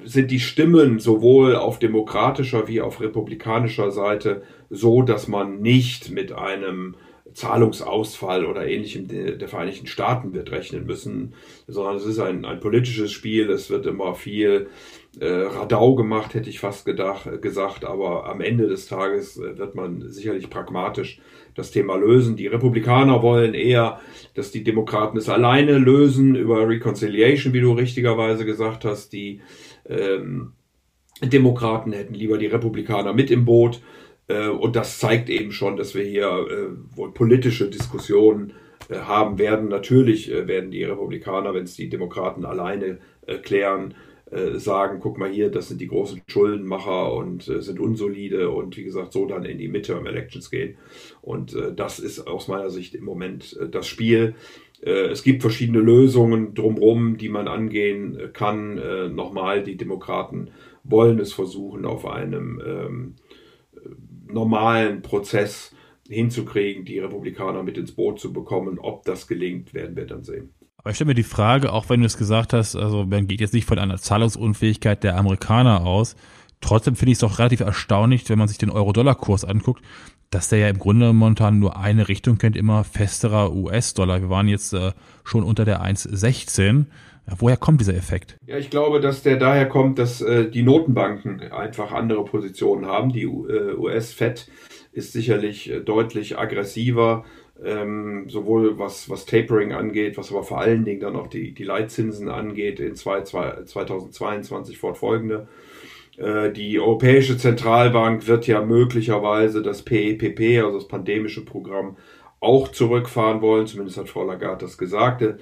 sind 0.03 0.31
die 0.31 0.39
Stimmen 0.39 0.99
sowohl 0.99 1.55
auf 1.55 1.77
demokratischer 1.77 2.67
wie 2.67 2.81
auf 2.81 2.99
republikanischer 2.99 3.91
Seite 3.91 4.41
so, 4.71 5.03
dass 5.03 5.27
man 5.27 5.61
nicht 5.61 6.09
mit 6.09 6.31
einem 6.31 6.95
Zahlungsausfall 7.33 8.45
oder 8.45 8.65
ähnlichem 8.65 9.07
der 9.07 9.47
Vereinigten 9.47 9.85
Staaten 9.85 10.33
wird 10.33 10.51
rechnen 10.51 10.87
müssen, 10.87 11.35
sondern 11.67 11.97
es 11.97 12.05
ist 12.05 12.19
ein, 12.19 12.45
ein 12.45 12.59
politisches 12.59 13.11
Spiel. 13.11 13.51
Es 13.51 13.69
wird 13.69 13.85
immer 13.85 14.15
viel 14.15 14.69
Radau 15.25 15.95
gemacht, 15.95 16.33
hätte 16.33 16.49
ich 16.49 16.59
fast 16.59 16.85
gedacht, 16.85 17.41
gesagt, 17.41 17.85
aber 17.85 18.29
am 18.29 18.41
Ende 18.41 18.67
des 18.67 18.87
Tages 18.87 19.37
äh, 19.37 19.57
wird 19.57 19.73
man 19.75 20.09
sicherlich 20.09 20.49
pragmatisch 20.49 21.19
das 21.55 21.71
Thema 21.71 21.95
lösen. 21.95 22.35
Die 22.35 22.47
Republikaner 22.47 23.23
wollen 23.23 23.53
eher, 23.53 23.99
dass 24.35 24.51
die 24.51 24.63
Demokraten 24.63 25.17
es 25.17 25.27
alleine 25.27 25.79
lösen 25.79 26.35
über 26.35 26.67
Reconciliation, 26.67 27.53
wie 27.53 27.61
du 27.61 27.73
richtigerweise 27.73 28.45
gesagt 28.45 28.85
hast. 28.85 29.11
Die 29.11 29.41
ähm, 29.89 30.53
Demokraten 31.23 31.93
hätten 31.93 32.13
lieber 32.13 32.37
die 32.37 32.45
Republikaner 32.45 33.13
mit 33.13 33.31
im 33.31 33.45
Boot. 33.45 33.81
Äh, 34.27 34.49
und 34.49 34.75
das 34.75 34.99
zeigt 34.99 35.29
eben 35.29 35.51
schon, 35.51 35.77
dass 35.77 35.95
wir 35.95 36.03
hier 36.03 36.27
äh, 36.27 36.95
wohl 36.95 37.11
politische 37.11 37.69
Diskussionen 37.69 38.53
äh, 38.89 38.99
haben 38.99 39.39
werden. 39.39 39.69
Natürlich 39.69 40.31
äh, 40.31 40.47
werden 40.47 40.71
die 40.71 40.83
Republikaner, 40.83 41.53
wenn 41.53 41.63
es 41.63 41.75
die 41.75 41.89
Demokraten 41.89 42.45
alleine 42.45 42.99
äh, 43.25 43.37
klären, 43.37 43.95
äh, 44.31 44.57
sagen, 44.59 44.99
guck 44.99 45.17
mal 45.17 45.29
hier, 45.29 45.49
das 45.49 45.69
sind 45.69 45.79
die 45.79 45.87
großen 45.87 46.21
Schuldenmacher 46.27 47.13
und 47.13 47.47
äh, 47.47 47.61
sind 47.61 47.79
unsolide 47.79 48.49
und 48.49 48.75
wie 48.75 48.83
gesagt, 48.83 49.13
so 49.13 49.25
dann 49.25 49.45
in 49.45 49.57
die 49.57 49.69
Midterm 49.69 50.05
Elections 50.05 50.51
gehen. 50.51 50.77
Und 51.21 51.53
äh, 51.53 51.73
das 51.73 51.99
ist 51.99 52.27
aus 52.27 52.49
meiner 52.49 52.69
Sicht 52.69 52.93
im 52.93 53.05
Moment 53.05 53.57
äh, 53.57 53.69
das 53.69 53.87
Spiel. 53.87 54.35
Äh, 54.81 55.07
es 55.07 55.23
gibt 55.23 55.41
verschiedene 55.41 55.79
Lösungen 55.79 56.53
drumherum, 56.53 57.17
die 57.17 57.29
man 57.29 57.47
angehen 57.47 58.31
kann. 58.33 59.15
Nochmal, 59.15 59.63
die 59.63 59.77
Demokraten 59.77 60.51
wollen 60.83 61.19
es 61.19 61.31
versuchen, 61.31 61.85
auf 61.85 62.05
einem 62.05 62.61
ähm, 62.65 63.15
normalen 64.27 65.01
Prozess 65.01 65.73
hinzukriegen, 66.09 66.85
die 66.85 66.99
Republikaner 66.99 67.63
mit 67.63 67.77
ins 67.77 67.93
Boot 67.93 68.19
zu 68.19 68.33
bekommen. 68.33 68.77
Ob 68.79 69.03
das 69.05 69.27
gelingt, 69.27 69.73
werden 69.73 69.95
wir 69.95 70.05
dann 70.05 70.23
sehen. 70.23 70.53
Aber 70.87 70.91
ich 70.91 70.95
stelle 70.95 71.09
mir 71.09 71.15
die 71.15 71.23
Frage, 71.23 71.73
auch 71.73 71.89
wenn 71.89 71.99
du 71.99 72.05
es 72.05 72.17
gesagt 72.17 72.53
hast, 72.53 72.77
also 72.77 73.05
man 73.05 73.27
geht 73.27 73.41
jetzt 73.41 73.53
nicht 73.53 73.65
von 73.65 73.77
einer 73.77 73.97
Zahlungsunfähigkeit 73.97 75.03
der 75.03 75.17
Amerikaner 75.17 75.85
aus. 75.85 76.15
Trotzdem 76.61 76.95
finde 76.95 77.11
ich 77.11 77.17
es 77.17 77.19
doch 77.19 77.39
relativ 77.39 77.59
erstaunlich, 77.59 78.29
wenn 78.29 78.39
man 78.39 78.47
sich 78.47 78.57
den 78.57 78.69
Euro-Dollar-Kurs 78.69 79.43
anguckt, 79.43 79.83
dass 80.29 80.47
der 80.47 80.59
ja 80.59 80.69
im 80.69 80.79
Grunde 80.79 81.11
momentan 81.11 81.59
nur 81.59 81.75
eine 81.75 82.07
Richtung 82.07 82.37
kennt, 82.37 82.55
immer 82.55 82.85
festerer 82.85 83.53
US-Dollar. 83.53 84.21
Wir 84.21 84.29
waren 84.29 84.47
jetzt 84.47 84.71
äh, 84.71 84.93
schon 85.25 85.43
unter 85.43 85.65
der 85.65 85.81
1,16. 85.81 86.85
Ja, 87.27 87.33
woher 87.39 87.57
kommt 87.57 87.81
dieser 87.81 87.95
Effekt? 87.95 88.37
Ja, 88.45 88.57
ich 88.57 88.69
glaube, 88.69 89.01
dass 89.01 89.23
der 89.23 89.35
daher 89.35 89.67
kommt, 89.67 89.99
dass 89.99 90.21
äh, 90.21 90.49
die 90.49 90.63
Notenbanken 90.63 91.41
einfach 91.51 91.91
andere 91.91 92.23
Positionen 92.23 92.85
haben. 92.85 93.11
Die 93.11 93.23
äh, 93.23 93.75
US-Fed 93.75 94.47
ist 94.93 95.11
sicherlich 95.11 95.69
äh, 95.69 95.81
deutlich 95.81 96.39
aggressiver, 96.39 97.25
ähm, 97.63 98.29
sowohl 98.29 98.77
was, 98.77 99.09
was 99.09 99.25
Tapering 99.25 99.73
angeht, 99.73 100.17
was 100.17 100.31
aber 100.31 100.43
vor 100.43 100.59
allen 100.59 100.85
Dingen 100.85 100.99
dann 100.99 101.15
auch 101.15 101.27
die, 101.27 101.53
die 101.53 101.63
Leitzinsen 101.63 102.29
angeht 102.29 102.79
in 102.79 102.95
zwei, 102.95 103.21
zwei, 103.21 103.63
2022 103.63 104.77
fortfolgende. 104.77 105.47
Äh, 106.17 106.51
die 106.51 106.79
Europäische 106.79 107.37
Zentralbank 107.37 108.27
wird 108.27 108.47
ja 108.47 108.61
möglicherweise 108.61 109.61
das 109.61 109.83
PEPP, 109.83 110.63
also 110.63 110.77
das 110.77 110.87
pandemische 110.87 111.45
Programm, 111.45 111.97
auch 112.39 112.67
zurückfahren 112.67 113.41
wollen. 113.41 113.67
Zumindest 113.67 113.97
hat 113.97 114.09
Frau 114.09 114.23
Lagarde 114.23 114.65
das 114.65 114.77
gesagt, 114.77 115.21
äh, 115.21 115.35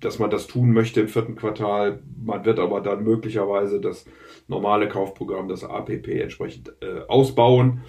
dass 0.00 0.18
man 0.18 0.30
das 0.30 0.46
tun 0.46 0.72
möchte 0.72 1.00
im 1.00 1.08
vierten 1.08 1.36
Quartal. 1.36 2.00
Man 2.24 2.44
wird 2.44 2.58
aber 2.58 2.80
dann 2.80 3.04
möglicherweise 3.04 3.80
das 3.80 4.06
normale 4.48 4.88
Kaufprogramm, 4.88 5.48
das 5.48 5.64
APP, 5.64 6.08
entsprechend 6.20 6.72
äh, 6.80 7.00
ausbauen. 7.08 7.82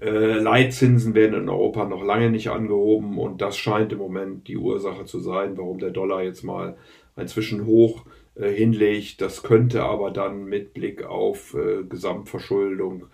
Leitzinsen 0.00 1.14
werden 1.14 1.42
in 1.42 1.48
Europa 1.48 1.84
noch 1.84 2.02
lange 2.02 2.30
nicht 2.30 2.48
angehoben 2.48 3.18
und 3.18 3.42
das 3.42 3.56
scheint 3.56 3.92
im 3.92 3.98
Moment 3.98 4.48
die 4.48 4.56
Ursache 4.56 5.04
zu 5.04 5.20
sein, 5.20 5.58
warum 5.58 5.78
der 5.78 5.90
Dollar 5.90 6.22
jetzt 6.22 6.42
mal 6.42 6.76
ein 7.16 7.28
Zwischenhoch 7.28 8.04
hinlegt. 8.34 9.20
Das 9.20 9.42
könnte 9.42 9.82
aber 9.82 10.10
dann 10.10 10.44
mit 10.46 10.72
Blick 10.72 11.04
auf 11.04 11.54
Gesamtverschuldung 11.88 13.06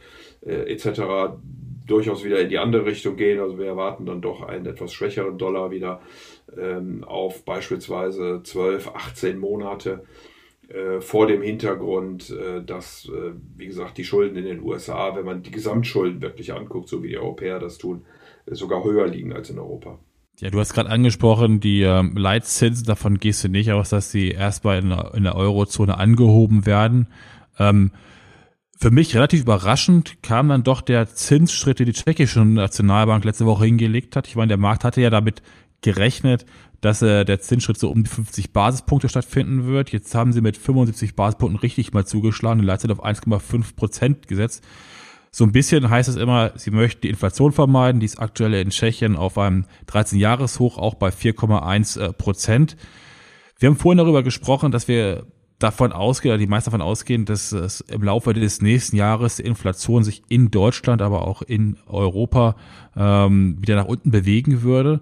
etc 0.42 1.38
durchaus 1.86 2.24
wieder 2.24 2.40
in 2.40 2.48
die 2.48 2.58
andere 2.58 2.84
Richtung 2.86 3.16
gehen. 3.16 3.40
Also 3.40 3.58
wir 3.58 3.66
erwarten 3.66 4.06
dann 4.06 4.20
doch 4.20 4.42
einen 4.42 4.66
etwas 4.66 4.92
schwächeren 4.92 5.38
Dollar 5.38 5.70
wieder 5.70 6.00
ähm, 6.58 7.04
auf 7.04 7.44
beispielsweise 7.44 8.42
12, 8.42 8.88
18 8.94 9.38
Monate 9.38 10.02
äh, 10.02 10.35
vor 11.00 11.28
dem 11.28 11.42
Hintergrund, 11.42 12.30
äh, 12.30 12.62
dass, 12.62 13.08
äh, 13.08 13.32
wie 13.56 13.66
gesagt, 13.66 13.98
die 13.98 14.04
Schulden 14.04 14.36
in 14.36 14.44
den 14.44 14.62
USA, 14.62 15.14
wenn 15.14 15.24
man 15.24 15.42
die 15.42 15.52
Gesamtschulden 15.52 16.22
wirklich 16.22 16.52
anguckt, 16.52 16.88
so 16.88 17.02
wie 17.02 17.08
die 17.08 17.18
Europäer 17.18 17.60
das 17.60 17.78
tun, 17.78 18.04
sogar 18.46 18.82
höher 18.82 19.06
liegen 19.06 19.32
als 19.32 19.50
in 19.50 19.58
Europa. 19.58 19.98
Ja, 20.40 20.50
du 20.50 20.58
hast 20.58 20.74
gerade 20.74 20.90
angesprochen, 20.90 21.60
die 21.60 21.82
ähm, 21.82 22.16
Leitzinsen, 22.16 22.84
davon 22.84 23.18
gehst 23.18 23.44
du 23.44 23.48
nicht 23.48 23.72
aus, 23.72 23.90
dass 23.90 24.10
sie 24.10 24.30
erstmal 24.30 24.78
in, 24.80 24.90
in 25.14 25.22
der 25.22 25.36
Eurozone 25.36 25.96
angehoben 25.98 26.66
werden. 26.66 27.08
Ähm, 27.58 27.92
für 28.78 28.90
mich 28.90 29.14
relativ 29.14 29.42
überraschend 29.42 30.22
kam 30.22 30.48
dann 30.48 30.62
doch 30.62 30.82
der 30.82 31.06
Zinsschritt, 31.06 31.78
den 31.78 31.86
die 31.86 31.92
tschechische 31.92 32.44
Nationalbank 32.44 33.24
letzte 33.24 33.46
Woche 33.46 33.64
hingelegt 33.64 34.16
hat. 34.16 34.28
Ich 34.28 34.36
meine, 34.36 34.48
der 34.48 34.58
Markt 34.58 34.84
hatte 34.84 35.00
ja 35.00 35.08
damit 35.08 35.42
gerechnet, 35.82 36.46
dass 36.80 37.02
äh, 37.02 37.24
der 37.24 37.40
Zinsschritt 37.40 37.78
so 37.78 37.90
um 37.90 38.04
die 38.04 38.10
50 38.10 38.52
Basispunkte 38.52 39.08
stattfinden 39.08 39.66
wird. 39.66 39.90
Jetzt 39.90 40.14
haben 40.14 40.32
sie 40.32 40.40
mit 40.40 40.56
75 40.56 41.16
Basispunkten 41.16 41.58
richtig 41.58 41.92
mal 41.92 42.06
zugeschlagen, 42.06 42.60
die 42.60 42.66
Leitzeit 42.66 42.90
auf 42.90 43.04
1,5 43.04 43.76
Prozent 43.76 44.28
gesetzt. 44.28 44.64
So 45.30 45.44
ein 45.44 45.52
bisschen 45.52 45.90
heißt 45.90 46.08
es 46.08 46.16
immer, 46.16 46.52
sie 46.56 46.70
möchten 46.70 47.02
die 47.02 47.10
Inflation 47.10 47.52
vermeiden. 47.52 48.00
Die 48.00 48.06
ist 48.06 48.18
aktuell 48.18 48.54
in 48.54 48.70
Tschechien 48.70 49.16
auf 49.16 49.36
einem 49.36 49.66
13-Jahres-Hoch, 49.88 50.78
auch 50.78 50.94
bei 50.94 51.08
4,1 51.10 52.00
äh, 52.00 52.12
Prozent. 52.12 52.76
Wir 53.58 53.68
haben 53.68 53.76
vorhin 53.76 53.98
darüber 53.98 54.22
gesprochen, 54.22 54.70
dass 54.70 54.88
wir 54.88 55.26
davon 55.58 55.92
ausgehen, 55.92 56.32
oder 56.32 56.38
die 56.38 56.46
meisten 56.46 56.70
davon 56.70 56.82
ausgehen, 56.82 57.24
dass 57.24 57.52
es 57.52 57.80
im 57.80 58.02
Laufe 58.02 58.34
des 58.34 58.60
nächsten 58.60 58.96
Jahres 58.96 59.36
die 59.36 59.42
Inflation 59.42 60.04
sich 60.04 60.22
in 60.28 60.50
Deutschland, 60.50 61.02
aber 61.02 61.26
auch 61.26 61.42
in 61.42 61.78
Europa 61.86 62.56
ähm, 62.94 63.56
wieder 63.60 63.76
nach 63.76 63.86
unten 63.86 64.10
bewegen 64.10 64.62
würde. 64.62 65.00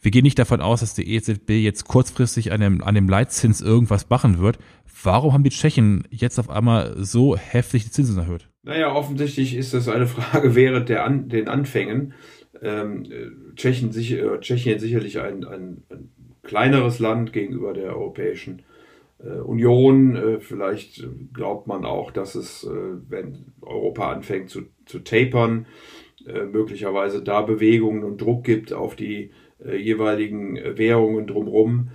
Wir 0.00 0.10
gehen 0.10 0.22
nicht 0.22 0.38
davon 0.38 0.60
aus, 0.60 0.80
dass 0.80 0.94
die 0.94 1.14
EZB 1.14 1.50
jetzt 1.50 1.86
kurzfristig 1.86 2.52
an 2.52 2.60
dem, 2.60 2.82
an 2.82 2.94
dem 2.94 3.08
Leitzins 3.08 3.60
irgendwas 3.60 4.08
machen 4.10 4.38
wird. 4.38 4.58
Warum 5.02 5.32
haben 5.32 5.44
die 5.44 5.50
Tschechen 5.50 6.04
jetzt 6.10 6.38
auf 6.38 6.50
einmal 6.50 6.94
so 6.96 7.36
heftig 7.36 7.84
die 7.84 7.90
Zinsen 7.90 8.18
erhöht? 8.18 8.48
Naja, 8.62 8.94
offensichtlich 8.94 9.56
ist 9.56 9.74
das 9.74 9.88
eine 9.88 10.06
Frage 10.06 10.54
während 10.54 10.88
der 10.88 11.04
an, 11.04 11.28
den 11.28 11.48
Anfängen. 11.48 12.14
Ähm, 12.60 13.04
Tschechien, 13.54 13.92
sicher, 13.92 14.40
Tschechien 14.40 14.78
sicherlich 14.78 15.20
ein, 15.20 15.44
ein, 15.44 15.82
ein 15.90 16.10
kleineres 16.42 16.98
Land 16.98 17.32
gegenüber 17.32 17.72
der 17.72 17.96
Europäischen 17.96 18.62
äh, 19.18 19.38
Union. 19.40 20.16
Äh, 20.16 20.40
vielleicht 20.40 21.06
glaubt 21.32 21.66
man 21.66 21.84
auch, 21.84 22.10
dass 22.10 22.34
es, 22.34 22.64
äh, 22.64 22.70
wenn 23.08 23.52
Europa 23.60 24.10
anfängt 24.10 24.50
zu, 24.50 24.62
zu 24.86 25.00
tapern, 25.00 25.66
möglicherweise 26.52 27.22
da 27.22 27.40
Bewegungen 27.40 28.02
und 28.04 28.20
Druck 28.20 28.44
gibt 28.44 28.72
auf 28.72 28.96
die 28.96 29.30
jeweiligen 29.64 30.56
Währungen 30.76 31.26
drumherum. 31.26 31.88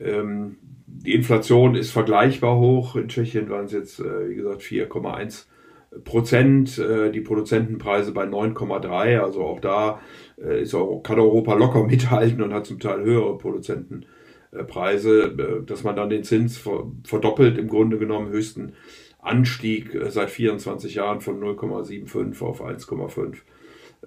Ähm, 0.00 0.56
die 0.86 1.14
Inflation 1.14 1.74
ist 1.74 1.90
vergleichbar 1.90 2.58
hoch. 2.58 2.96
In 2.96 3.08
Tschechien 3.08 3.50
waren 3.50 3.66
es 3.66 3.72
jetzt, 3.72 4.00
wie 4.00 4.34
gesagt, 4.34 4.62
4,1 4.62 5.46
Prozent. 6.04 6.78
Die 6.78 7.20
Produzentenpreise 7.20 8.12
bei 8.12 8.24
9,3. 8.24 9.20
Also 9.20 9.42
auch 9.42 9.60
da 9.60 10.00
ist, 10.36 10.76
kann 11.02 11.18
Europa 11.18 11.54
locker 11.54 11.84
mithalten 11.86 12.42
und 12.42 12.52
hat 12.52 12.66
zum 12.66 12.80
Teil 12.80 13.02
höhere 13.02 13.36
Produzentenpreise. 13.38 14.08
Äh, 14.54 14.64
Preise, 14.64 15.24
äh, 15.24 15.64
dass 15.64 15.84
man 15.84 15.96
dann 15.96 16.10
den 16.10 16.24
Zins 16.24 16.62
verdoppelt, 17.04 17.58
im 17.58 17.68
Grunde 17.68 17.98
genommen 17.98 18.30
höchsten 18.30 18.74
Anstieg 19.20 19.94
äh, 19.94 20.10
seit 20.10 20.30
24 20.30 20.94
Jahren 20.94 21.20
von 21.20 21.40
0,75 21.40 22.42
auf 22.42 22.62
1,5. 22.62 23.36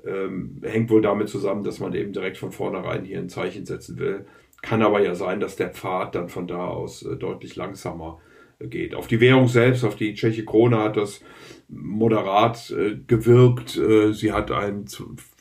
Ähm, 0.05 0.61
hängt 0.63 0.89
wohl 0.89 1.01
damit 1.01 1.29
zusammen, 1.29 1.63
dass 1.63 1.79
man 1.79 1.93
eben 1.93 2.13
direkt 2.13 2.37
von 2.37 2.51
vornherein 2.51 3.05
hier 3.05 3.19
ein 3.19 3.29
Zeichen 3.29 3.65
setzen 3.65 3.97
will. 3.97 4.25
Kann 4.61 4.81
aber 4.81 5.01
ja 5.01 5.15
sein, 5.15 5.39
dass 5.39 5.55
der 5.55 5.69
Pfad 5.69 6.15
dann 6.15 6.29
von 6.29 6.47
da 6.47 6.67
aus 6.67 7.03
äh, 7.03 7.15
deutlich 7.15 7.55
langsamer 7.55 8.19
äh, 8.59 8.67
geht. 8.67 8.95
Auf 8.95 9.07
die 9.07 9.19
Währung 9.19 9.47
selbst, 9.47 9.83
auf 9.83 9.95
die 9.95 10.13
tschechische 10.13 10.45
Krone 10.45 10.79
hat 10.79 10.97
das 10.97 11.21
moderat 11.69 12.71
äh, 12.71 12.95
gewirkt. 13.07 13.79
sie 14.11 14.31
hat 14.31 14.51
ein 14.51 14.85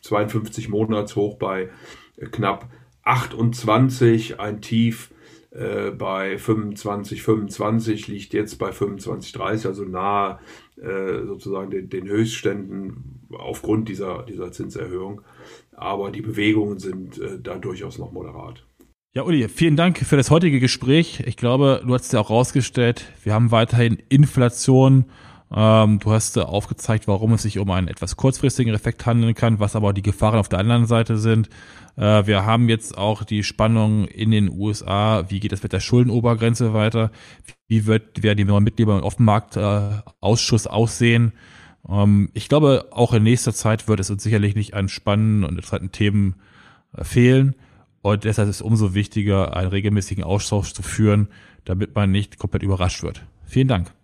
52 0.02 0.68
Monats 0.68 1.16
Hoch 1.16 1.38
bei 1.38 1.68
knapp 2.32 2.68
28, 3.04 4.40
ein 4.40 4.60
Tief 4.60 5.10
äh, 5.56 5.90
bei 5.90 6.38
25, 6.38 7.22
25 7.22 8.08
liegt 8.08 8.34
jetzt 8.34 8.56
bei 8.58 8.72
25, 8.72 9.32
30, 9.32 9.66
also 9.66 9.84
nahe 9.84 10.38
äh, 10.76 11.24
sozusagen 11.26 11.70
den, 11.70 11.88
den, 11.88 12.06
Höchstständen 12.06 13.26
aufgrund 13.32 13.88
dieser, 13.88 14.24
dieser 14.24 14.52
Zinserhöhung. 14.52 15.22
Aber 15.72 16.10
die 16.10 16.20
Bewegungen 16.20 16.78
sind 16.78 17.18
äh, 17.18 17.38
da 17.42 17.56
durchaus 17.56 17.98
noch 17.98 18.12
moderat. 18.12 18.66
Ja, 19.14 19.22
Uli, 19.22 19.48
vielen 19.48 19.76
Dank 19.76 19.98
für 19.98 20.18
das 20.18 20.30
heutige 20.30 20.60
Gespräch. 20.60 21.22
Ich 21.24 21.38
glaube, 21.38 21.82
du 21.86 21.94
hast 21.94 22.12
ja 22.12 22.20
auch 22.20 22.28
rausgestellt, 22.28 23.10
wir 23.22 23.32
haben 23.32 23.50
weiterhin 23.50 23.96
Inflation 24.10 25.06
ähm, 25.54 26.00
du 26.00 26.10
hast 26.10 26.36
äh, 26.36 26.40
aufgezeigt, 26.40 27.06
warum 27.06 27.32
es 27.32 27.42
sich 27.42 27.58
um 27.58 27.70
einen 27.70 27.88
etwas 27.88 28.16
kurzfristigen 28.16 28.74
Effekt 28.74 29.06
handeln 29.06 29.34
kann, 29.34 29.60
was 29.60 29.76
aber 29.76 29.92
die 29.92 30.02
Gefahren 30.02 30.38
auf 30.38 30.48
der 30.48 30.58
anderen 30.58 30.86
Seite 30.86 31.18
sind. 31.18 31.48
Äh, 31.96 32.26
wir 32.26 32.44
haben 32.44 32.68
jetzt 32.68 32.98
auch 32.98 33.22
die 33.22 33.44
Spannung 33.44 34.06
in 34.06 34.32
den 34.32 34.50
USA. 34.50 35.24
Wie 35.28 35.38
geht 35.38 35.52
es 35.52 35.62
mit 35.62 35.72
der 35.72 35.80
Schuldenobergrenze 35.80 36.74
weiter? 36.74 37.12
Wie 37.68 37.86
wird, 37.86 38.22
werden 38.22 38.38
die 38.38 38.44
neuen 38.44 38.64
Mitglieder 38.64 38.98
im 38.98 39.04
Offenmarktausschuss 39.04 40.66
äh, 40.66 40.70
aussehen? 40.70 41.32
Ähm, 41.88 42.30
ich 42.34 42.48
glaube, 42.48 42.88
auch 42.90 43.12
in 43.12 43.22
nächster 43.22 43.54
Zeit 43.54 43.86
wird 43.86 44.00
es 44.00 44.10
uns 44.10 44.24
sicherlich 44.24 44.56
nicht 44.56 44.74
an 44.74 44.88
spannenden 44.88 45.44
und 45.44 45.50
interessanten 45.50 45.92
Themen 45.92 46.36
äh, 46.96 47.04
fehlen. 47.04 47.54
Und 48.02 48.24
deshalb 48.24 48.48
ist 48.48 48.56
es 48.56 48.62
umso 48.62 48.94
wichtiger, 48.94 49.56
einen 49.56 49.68
regelmäßigen 49.68 50.24
Austausch 50.24 50.72
zu 50.72 50.82
führen, 50.82 51.28
damit 51.64 51.94
man 51.94 52.10
nicht 52.10 52.38
komplett 52.38 52.62
überrascht 52.62 53.02
wird. 53.02 53.24
Vielen 53.44 53.68
Dank. 53.68 53.95